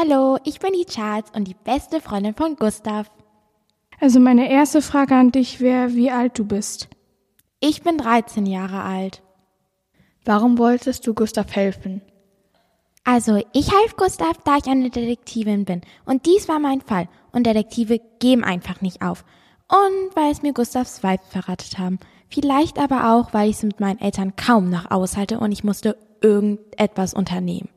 Hallo, 0.00 0.38
ich 0.44 0.60
bin 0.60 0.72
die 0.72 0.86
Charles 0.86 1.30
und 1.34 1.44
die 1.44 1.56
beste 1.64 2.00
Freundin 2.00 2.34
von 2.34 2.56
Gustav. 2.56 3.10
Also 3.98 4.18
meine 4.18 4.50
erste 4.50 4.80
Frage 4.80 5.14
an 5.14 5.30
dich 5.30 5.60
wäre, 5.60 5.94
wie 5.94 6.10
alt 6.10 6.38
du 6.38 6.46
bist. 6.46 6.88
Ich 7.58 7.82
bin 7.82 7.98
13 7.98 8.46
Jahre 8.46 8.82
alt. 8.82 9.22
Warum 10.24 10.56
wolltest 10.56 11.06
du 11.06 11.12
Gustav 11.12 11.54
helfen? 11.54 12.00
Also, 13.04 13.42
ich 13.52 13.72
half 13.72 13.96
Gustav, 13.96 14.38
da 14.44 14.56
ich 14.56 14.68
eine 14.68 14.88
Detektivin 14.88 15.66
bin. 15.66 15.82
Und 16.06 16.24
dies 16.24 16.48
war 16.48 16.60
mein 16.60 16.80
Fall. 16.80 17.08
Und 17.32 17.46
Detektive 17.46 18.00
geben 18.20 18.44
einfach 18.44 18.80
nicht 18.80 19.02
auf. 19.02 19.24
Und 19.68 20.16
weil 20.16 20.32
es 20.32 20.40
mir 20.40 20.54
Gustavs 20.54 21.02
Weib 21.02 21.20
verratet 21.28 21.78
haben. 21.78 21.98
Vielleicht 22.28 22.78
aber 22.78 23.12
auch, 23.12 23.34
weil 23.34 23.50
ich 23.50 23.56
es 23.56 23.62
mit 23.64 23.80
meinen 23.80 24.00
Eltern 24.00 24.34
kaum 24.36 24.70
noch 24.70 24.90
aushalte 24.90 25.40
und 25.40 25.52
ich 25.52 25.62
musste 25.62 25.98
irgendetwas 26.22 27.12
unternehmen. 27.12 27.68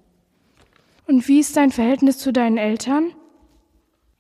Und 1.08 1.28
wie 1.28 1.40
ist 1.40 1.58
dein 1.58 1.72
Verhältnis 1.72 2.18
zu 2.18 2.32
deinen 2.32 2.58
Eltern? 2.58 3.12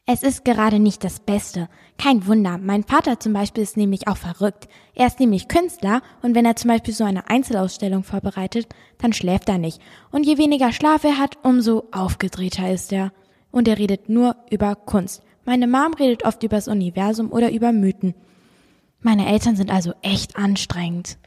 Es 0.05 0.21
ist 0.21 0.43
gerade 0.43 0.79
nicht 0.79 1.05
das 1.05 1.21
Beste. 1.21 1.69
Kein 1.97 2.27
Wunder. 2.27 2.57
Mein 2.57 2.83
Vater 2.83 3.21
zum 3.21 3.31
Beispiel 3.31 3.63
ist 3.63 3.77
nämlich 3.77 4.09
auch 4.09 4.17
verrückt. 4.17 4.67
Er 4.95 5.07
ist 5.07 5.21
nämlich 5.21 5.47
Künstler 5.47 6.01
und 6.21 6.35
wenn 6.35 6.45
er 6.45 6.57
zum 6.57 6.69
Beispiel 6.69 6.93
so 6.93 7.05
eine 7.05 7.29
Einzelausstellung 7.29 8.03
vorbereitet, 8.03 8.67
dann 8.97 9.13
schläft 9.13 9.47
er 9.47 9.57
nicht. 9.57 9.81
Und 10.11 10.25
je 10.25 10.37
weniger 10.37 10.73
Schlaf 10.73 11.05
er 11.05 11.19
hat, 11.19 11.37
umso 11.43 11.85
aufgedrehter 11.93 12.69
ist 12.69 12.91
er. 12.91 13.13
Und 13.49 13.69
er 13.69 13.77
redet 13.77 14.09
nur 14.09 14.35
über 14.49 14.75
Kunst. 14.75 15.23
Meine 15.45 15.67
Mom 15.67 15.93
redet 15.93 16.25
oft 16.25 16.43
übers 16.43 16.67
Universum 16.67 17.31
oder 17.31 17.51
über 17.53 17.71
Mythen. 17.71 18.13
Meine 18.99 19.27
Eltern 19.27 19.55
sind 19.55 19.71
also 19.71 19.93
echt 20.01 20.35
anstrengend. 20.35 21.17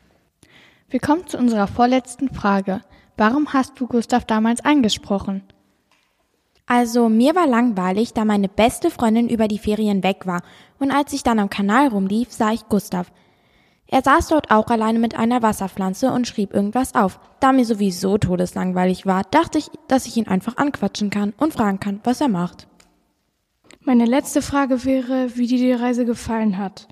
Wir 0.91 1.01
kommen 1.01 1.27
zu 1.27 1.39
unserer 1.39 1.67
vorletzten 1.67 2.29
Frage. 2.29 2.83
Warum 3.17 3.53
hast 3.53 3.81
du 3.81 3.87
Gustav 3.87 4.25
damals 4.25 4.65
angesprochen? 4.65 5.43
Also 6.67 7.09
mir 7.09 7.35
war 7.35 7.47
langweilig, 7.47 8.13
da 8.13 8.25
meine 8.25 8.49
beste 8.49 8.91
Freundin 8.91 9.29
über 9.29 9.49
die 9.49 9.59
Ferien 9.59 10.03
weg 10.03 10.27
war, 10.27 10.43
und 10.79 10.91
als 10.91 11.13
ich 11.13 11.23
dann 11.23 11.39
am 11.39 11.49
Kanal 11.49 11.89
rumlief, 11.89 12.33
sah 12.33 12.53
ich 12.53 12.69
Gustav. 12.69 13.13
Er 13.87 14.03
saß 14.03 14.29
dort 14.29 14.51
auch 14.51 14.67
alleine 14.67 14.99
mit 14.99 15.17
einer 15.17 15.43
Wasserpflanze 15.43 16.11
und 16.11 16.27
schrieb 16.27 16.53
irgendwas 16.53 16.95
auf. 16.97 17.21
Da 17.39 17.53
mir 17.53 17.65
sowieso 17.65 18.19
todeslangweilig 18.19 19.07
war, 19.07 19.23
dachte 19.31 19.59
ich, 19.59 19.71
dass 19.87 20.07
ich 20.07 20.17
ihn 20.17 20.27
einfach 20.27 20.57
anquatschen 20.57 21.09
kann 21.09 21.33
und 21.39 21.53
fragen 21.53 21.79
kann, 21.79 22.01
was 22.03 22.21
er 22.21 22.29
macht. 22.29 22.67
Meine 23.81 24.05
letzte 24.05 24.43
Frage 24.43 24.85
wäre, 24.85 25.37
wie 25.37 25.47
dir 25.47 25.59
die 25.59 25.73
Reise 25.73 26.05
gefallen 26.05 26.59
hat. 26.59 26.89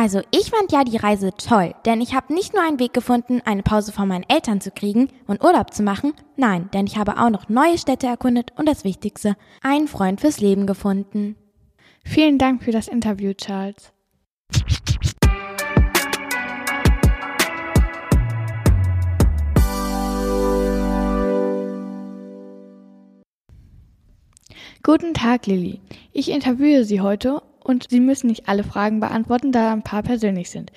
Also 0.00 0.20
ich 0.30 0.50
fand 0.50 0.70
ja 0.70 0.84
die 0.84 0.96
Reise 0.96 1.32
toll, 1.36 1.74
denn 1.84 2.00
ich 2.00 2.14
habe 2.14 2.32
nicht 2.32 2.54
nur 2.54 2.62
einen 2.62 2.78
Weg 2.78 2.92
gefunden, 2.92 3.42
eine 3.44 3.64
Pause 3.64 3.90
von 3.90 4.06
meinen 4.06 4.24
Eltern 4.28 4.60
zu 4.60 4.70
kriegen 4.70 5.08
und 5.26 5.42
Urlaub 5.42 5.74
zu 5.74 5.82
machen, 5.82 6.12
nein, 6.36 6.70
denn 6.72 6.86
ich 6.86 6.96
habe 6.96 7.18
auch 7.18 7.30
noch 7.30 7.48
neue 7.48 7.76
Städte 7.78 8.06
erkundet 8.06 8.52
und 8.54 8.68
das 8.68 8.84
Wichtigste, 8.84 9.36
einen 9.60 9.88
Freund 9.88 10.20
fürs 10.20 10.38
Leben 10.40 10.68
gefunden. 10.68 11.34
Vielen 12.04 12.38
Dank 12.38 12.62
für 12.62 12.70
das 12.70 12.86
Interview, 12.86 13.32
Charles. 13.34 13.92
Guten 24.84 25.12
Tag, 25.12 25.46
Lilly. 25.46 25.80
Ich 26.12 26.30
interviewe 26.30 26.84
Sie 26.84 27.00
heute 27.00 27.42
und 27.68 27.86
Sie 27.90 28.00
müssen 28.00 28.28
nicht 28.28 28.48
alle 28.48 28.64
Fragen 28.64 28.98
beantworten, 28.98 29.52
da 29.52 29.72
ein 29.72 29.82
paar 29.82 30.02
persönlich 30.02 30.48
sind. 30.48 30.72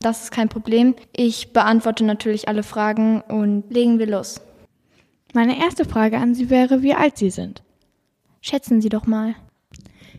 Das 0.00 0.24
ist 0.24 0.32
kein 0.32 0.48
Problem. 0.48 0.96
Ich 1.16 1.52
beantworte 1.52 2.04
natürlich 2.04 2.48
alle 2.48 2.64
Fragen 2.64 3.20
und 3.22 3.72
legen 3.72 4.00
wir 4.00 4.06
los. 4.06 4.40
Meine 5.32 5.58
erste 5.58 5.84
Frage 5.84 6.18
an 6.18 6.34
Sie 6.34 6.50
wäre, 6.50 6.82
wie 6.82 6.92
alt 6.92 7.16
Sie 7.16 7.30
sind. 7.30 7.62
Schätzen 8.40 8.80
Sie 8.82 8.88
doch 8.88 9.06
mal. 9.06 9.36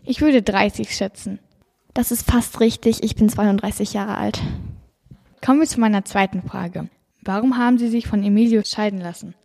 Ich 0.06 0.21
würde 0.21 0.41
30 0.41 0.95
schätzen. 0.95 1.39
Das 1.93 2.12
ist 2.12 2.30
fast 2.30 2.62
richtig. 2.62 3.04
Ich 3.04 3.15
bin 3.15 3.28
32 3.28 3.93
Jahre 3.93 4.17
alt. 4.17 4.41
Kommen 5.45 5.60
wir 5.60 5.67
zu 5.67 5.80
meiner 5.82 6.06
zweiten 6.06 6.41
Frage. 6.41 6.89
Warum 7.21 7.58
haben 7.58 7.78
Sie 7.78 7.89
sich 7.89 8.08
von 8.08 8.23
Emilio 8.23 8.62
scheiden 8.65 8.99
lassen? 8.99 9.36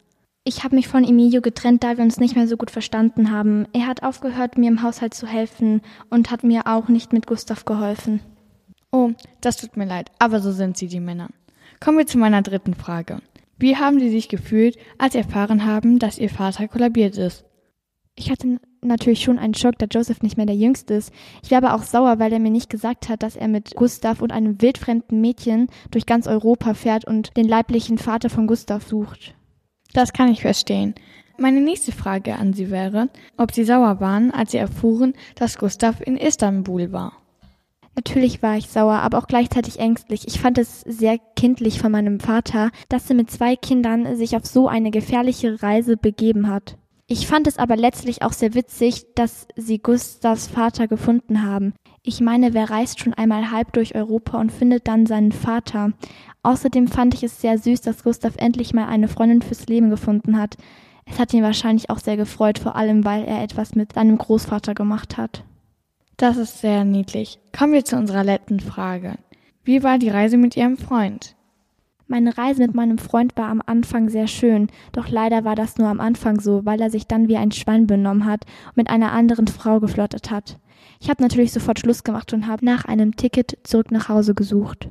Ich 0.42 0.64
habe 0.64 0.74
mich 0.74 0.88
von 0.88 1.04
Emilio 1.04 1.42
getrennt, 1.42 1.84
da 1.84 1.98
wir 1.98 2.04
uns 2.04 2.18
nicht 2.18 2.34
mehr 2.34 2.48
so 2.48 2.56
gut 2.56 2.70
verstanden 2.70 3.30
haben. 3.30 3.66
Er 3.74 3.86
hat 3.86 4.02
aufgehört, 4.02 4.56
mir 4.56 4.68
im 4.68 4.82
Haushalt 4.82 5.12
zu 5.12 5.26
helfen 5.26 5.82
und 6.08 6.30
hat 6.30 6.44
mir 6.44 6.66
auch 6.66 6.88
nicht 6.88 7.12
mit 7.12 7.26
Gustav 7.26 7.66
geholfen. 7.66 8.20
Oh, 8.90 9.10
das 9.42 9.58
tut 9.58 9.76
mir 9.76 9.84
leid, 9.84 10.10
aber 10.18 10.40
so 10.40 10.50
sind 10.50 10.78
sie, 10.78 10.88
die 10.88 10.98
Männer. 10.98 11.28
Kommen 11.78 11.98
wir 11.98 12.06
zu 12.06 12.18
meiner 12.18 12.40
dritten 12.40 12.74
Frage. 12.74 13.20
Wie 13.58 13.76
haben 13.76 14.00
Sie 14.00 14.08
sich 14.08 14.30
gefühlt, 14.30 14.78
als 14.96 15.12
Sie 15.12 15.18
erfahren 15.18 15.66
haben, 15.66 15.98
dass 15.98 16.18
Ihr 16.18 16.30
Vater 16.30 16.66
kollabiert 16.66 17.18
ist? 17.18 17.44
Ich 18.16 18.30
hatte 18.30 18.58
natürlich 18.82 19.22
schon 19.22 19.38
einen 19.38 19.54
Schock, 19.54 19.78
da 19.78 19.86
Joseph 19.90 20.22
nicht 20.22 20.38
mehr 20.38 20.46
der 20.46 20.56
Jüngste 20.56 20.94
ist. 20.94 21.12
Ich 21.42 21.50
war 21.50 21.58
aber 21.58 21.74
auch 21.74 21.82
sauer, 21.82 22.18
weil 22.18 22.32
er 22.32 22.38
mir 22.38 22.50
nicht 22.50 22.70
gesagt 22.70 23.10
hat, 23.10 23.22
dass 23.22 23.36
er 23.36 23.48
mit 23.48 23.76
Gustav 23.76 24.22
und 24.22 24.32
einem 24.32 24.60
wildfremden 24.62 25.20
Mädchen 25.20 25.68
durch 25.90 26.06
ganz 26.06 26.26
Europa 26.26 26.72
fährt 26.72 27.04
und 27.04 27.36
den 27.36 27.46
leiblichen 27.46 27.98
Vater 27.98 28.30
von 28.30 28.46
Gustav 28.46 28.86
sucht. 28.86 29.34
Das 29.92 30.12
kann 30.12 30.30
ich 30.30 30.42
verstehen. 30.42 30.94
Meine 31.38 31.60
nächste 31.60 31.92
Frage 31.92 32.36
an 32.36 32.52
Sie 32.52 32.70
wäre, 32.70 33.08
ob 33.36 33.52
Sie 33.52 33.64
sauer 33.64 34.00
waren, 34.00 34.30
als 34.30 34.52
Sie 34.52 34.58
erfuhren, 34.58 35.14
dass 35.36 35.58
Gustav 35.58 36.00
in 36.00 36.16
Istanbul 36.16 36.92
war. 36.92 37.14
Natürlich 37.96 38.42
war 38.42 38.56
ich 38.56 38.68
sauer, 38.68 38.94
aber 38.94 39.18
auch 39.18 39.26
gleichzeitig 39.26 39.78
ängstlich. 39.78 40.26
Ich 40.26 40.40
fand 40.40 40.58
es 40.58 40.82
sehr 40.82 41.18
kindlich 41.36 41.80
von 41.80 41.92
meinem 41.92 42.20
Vater, 42.20 42.70
dass 42.88 43.08
er 43.10 43.16
mit 43.16 43.30
zwei 43.30 43.56
Kindern 43.56 44.16
sich 44.16 44.36
auf 44.36 44.46
so 44.46 44.68
eine 44.68 44.90
gefährliche 44.90 45.62
Reise 45.62 45.96
begeben 45.96 46.48
hat. 46.48 46.76
Ich 47.12 47.26
fand 47.26 47.48
es 47.48 47.58
aber 47.58 47.76
letztlich 47.76 48.22
auch 48.22 48.32
sehr 48.32 48.54
witzig, 48.54 49.04
dass 49.16 49.48
sie 49.56 49.78
Gustavs 49.78 50.46
Vater 50.46 50.86
gefunden 50.86 51.42
haben. 51.42 51.74
Ich 52.04 52.20
meine, 52.20 52.54
wer 52.54 52.70
reist 52.70 53.00
schon 53.00 53.14
einmal 53.14 53.50
halb 53.50 53.72
durch 53.72 53.96
Europa 53.96 54.40
und 54.40 54.52
findet 54.52 54.86
dann 54.86 55.06
seinen 55.06 55.32
Vater? 55.32 55.92
Außerdem 56.42 56.88
fand 56.88 57.14
ich 57.14 57.22
es 57.22 57.40
sehr 57.40 57.58
süß, 57.58 57.82
dass 57.82 58.04
Gustav 58.04 58.34
endlich 58.38 58.72
mal 58.72 58.86
eine 58.86 59.08
Freundin 59.08 59.42
fürs 59.42 59.66
Leben 59.66 59.90
gefunden 59.90 60.38
hat. 60.38 60.56
Es 61.04 61.18
hat 61.18 61.34
ihn 61.34 61.42
wahrscheinlich 61.42 61.90
auch 61.90 61.98
sehr 61.98 62.16
gefreut, 62.16 62.58
vor 62.58 62.76
allem 62.76 63.04
weil 63.04 63.24
er 63.24 63.42
etwas 63.42 63.74
mit 63.74 63.92
seinem 63.92 64.16
Großvater 64.16 64.74
gemacht 64.74 65.16
hat. 65.16 65.44
Das 66.16 66.36
ist 66.36 66.60
sehr 66.60 66.84
niedlich. 66.84 67.38
Kommen 67.56 67.72
wir 67.72 67.84
zu 67.84 67.96
unserer 67.96 68.24
letzten 68.24 68.60
Frage. 68.60 69.14
Wie 69.64 69.82
war 69.82 69.98
die 69.98 70.08
Reise 70.08 70.36
mit 70.36 70.56
Ihrem 70.56 70.76
Freund? 70.76 71.34
Meine 72.06 72.36
Reise 72.36 72.62
mit 72.62 72.74
meinem 72.74 72.98
Freund 72.98 73.36
war 73.36 73.48
am 73.48 73.62
Anfang 73.64 74.08
sehr 74.08 74.26
schön, 74.26 74.66
doch 74.92 75.08
leider 75.08 75.44
war 75.44 75.54
das 75.54 75.78
nur 75.78 75.86
am 75.86 76.00
Anfang 76.00 76.40
so, 76.40 76.64
weil 76.64 76.80
er 76.80 76.90
sich 76.90 77.06
dann 77.06 77.28
wie 77.28 77.36
ein 77.36 77.52
Schwein 77.52 77.86
benommen 77.86 78.24
hat 78.24 78.46
und 78.66 78.78
mit 78.78 78.90
einer 78.90 79.12
anderen 79.12 79.46
Frau 79.46 79.78
geflirtet 79.78 80.30
hat. 80.30 80.58
Ich 80.98 81.08
habe 81.08 81.22
natürlich 81.22 81.52
sofort 81.52 81.78
Schluss 81.78 82.02
gemacht 82.02 82.32
und 82.32 82.48
habe 82.48 82.64
nach 82.64 82.84
einem 82.84 83.14
Ticket 83.14 83.58
zurück 83.62 83.92
nach 83.92 84.08
Hause 84.08 84.34
gesucht. 84.34 84.88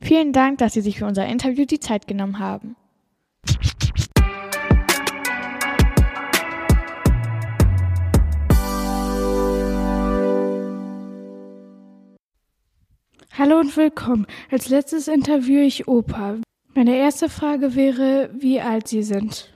Vielen 0.00 0.32
Dank, 0.32 0.58
dass 0.58 0.72
Sie 0.72 0.80
sich 0.80 0.98
für 0.98 1.06
unser 1.06 1.26
Interview 1.26 1.64
die 1.64 1.80
Zeit 1.80 2.06
genommen 2.06 2.38
haben. 2.38 2.76
Hallo 13.34 13.58
und 13.58 13.74
willkommen. 13.76 14.26
Als 14.50 14.68
letztes 14.68 15.08
interviewe 15.08 15.62
ich 15.62 15.88
Opa. 15.88 16.36
Meine 16.74 16.96
erste 16.96 17.28
Frage 17.28 17.74
wäre, 17.74 18.30
wie 18.38 18.60
alt 18.60 18.88
Sie 18.88 19.02
sind. 19.02 19.52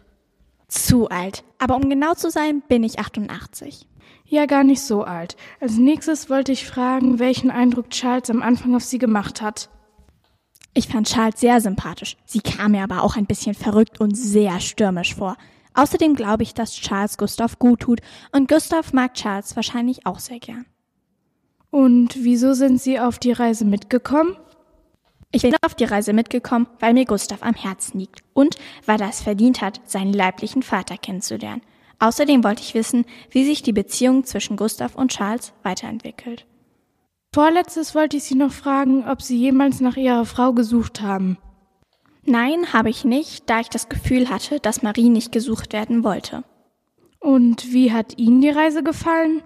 Zu 0.66 1.09
alt. 1.09 1.45
Aber 1.59 1.77
um 1.77 1.89
genau 1.89 2.14
zu 2.14 2.31
sein, 2.31 2.62
bin 2.68 2.83
ich 2.83 2.99
88. 2.99 3.87
Ja, 4.24 4.47
gar 4.47 4.64
nicht 4.64 4.81
so 4.81 5.05
alt. 5.05 5.37
Als 5.61 5.77
nächstes 5.77 6.29
wollte 6.31 6.53
ich 6.53 6.66
fragen, 6.66 7.18
welchen 7.18 7.51
Eindruck 7.51 7.91
Charles 7.91 8.31
am 8.31 8.43
Anfang 8.43 8.74
auf 8.74 8.83
Sie 8.83 8.99
gemacht 8.99 9.41
hat. 9.43 9.68
Ich 10.77 10.89
fand 10.89 11.09
Charles 11.09 11.41
sehr 11.41 11.59
sympathisch. 11.62 12.18
Sie 12.27 12.41
kam 12.41 12.72
mir 12.72 12.83
aber 12.83 13.03
auch 13.03 13.16
ein 13.16 13.24
bisschen 13.24 13.55
verrückt 13.55 13.99
und 13.99 14.14
sehr 14.14 14.61
stürmisch 14.61 15.14
vor. 15.14 15.39
Außerdem 15.72 16.14
glaube 16.14 16.43
ich, 16.43 16.53
dass 16.53 16.74
Charles 16.74 17.16
Gustav 17.16 17.59
gut 17.59 17.81
tut 17.81 18.01
und 18.31 18.47
Gustav 18.47 18.93
mag 18.93 19.14
Charles 19.14 19.57
wahrscheinlich 19.57 20.05
auch 20.05 20.18
sehr 20.18 20.39
gern. 20.39 20.66
Und 21.70 22.22
wieso 22.22 22.53
sind 22.53 22.79
Sie 22.79 23.01
auf 23.01 23.18
die 23.18 23.33
Reise 23.33 23.64
mitgekommen? 23.64 24.37
Ich 25.33 25.41
bin 25.41 25.55
auf 25.64 25.74
die 25.74 25.85
Reise 25.85 26.12
mitgekommen, 26.12 26.66
weil 26.79 26.93
mir 26.93 27.07
Gustav 27.07 27.43
am 27.43 27.55
Herzen 27.55 27.99
liegt 27.99 28.22
und 28.35 28.57
weil 28.85 29.01
er 29.01 29.09
es 29.09 29.22
verdient 29.22 29.62
hat, 29.62 29.81
seinen 29.87 30.12
leiblichen 30.12 30.62
Vater 30.62 30.99
kennenzulernen. 30.99 31.62
Außerdem 32.01 32.45
wollte 32.45 32.61
ich 32.61 32.74
wissen, 32.74 33.07
wie 33.31 33.47
sich 33.47 33.62
die 33.62 33.72
Beziehung 33.72 34.24
zwischen 34.24 34.59
Gustav 34.59 34.95
und 34.95 35.11
Charles 35.11 35.55
weiterentwickelt. 35.62 36.45
Vorletztes 37.37 37.95
wollte 37.95 38.16
ich 38.16 38.24
Sie 38.24 38.34
noch 38.34 38.51
fragen, 38.51 39.07
ob 39.07 39.20
Sie 39.20 39.37
jemals 39.37 39.82
nach 39.82 39.99
Ihrer 39.99 40.24
Frau 40.24 40.55
gesucht 40.55 41.03
haben. 41.03 41.37
Nein, 42.24 42.72
habe 42.72 42.89
ich 42.89 43.05
nicht, 43.05 43.51
da 43.51 43.61
ich 43.61 43.68
das 43.68 43.91
Gefühl 43.91 44.30
hatte, 44.30 44.59
dass 44.59 44.82
Marie 44.82 45.11
nicht 45.11 45.32
gesucht 45.32 45.74
werden 45.74 46.03
wollte. 46.03 46.45
Und 47.20 47.74
wie 47.74 47.93
hat 47.93 48.16
Ihnen 48.16 48.41
die 48.41 48.49
Reise 48.49 48.82
gefallen? 48.82 49.43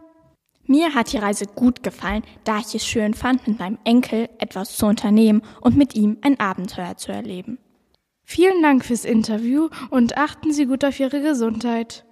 Mir 0.66 0.94
hat 0.94 1.12
die 1.12 1.16
Reise 1.16 1.46
gut 1.46 1.82
gefallen, 1.82 2.22
da 2.44 2.58
ich 2.58 2.76
es 2.76 2.86
schön 2.86 3.12
fand, 3.12 3.48
mit 3.48 3.58
meinem 3.58 3.78
Enkel 3.82 4.28
etwas 4.38 4.76
zu 4.76 4.86
unternehmen 4.86 5.42
und 5.60 5.76
mit 5.76 5.96
ihm 5.96 6.16
ein 6.22 6.38
Abenteuer 6.38 6.96
zu 6.96 7.10
erleben. 7.10 7.58
Vielen 8.22 8.62
Dank 8.62 8.84
fürs 8.84 9.04
Interview 9.04 9.68
und 9.90 10.16
achten 10.16 10.52
Sie 10.52 10.66
gut 10.66 10.84
auf 10.84 11.00
Ihre 11.00 11.22
Gesundheit. 11.22 12.04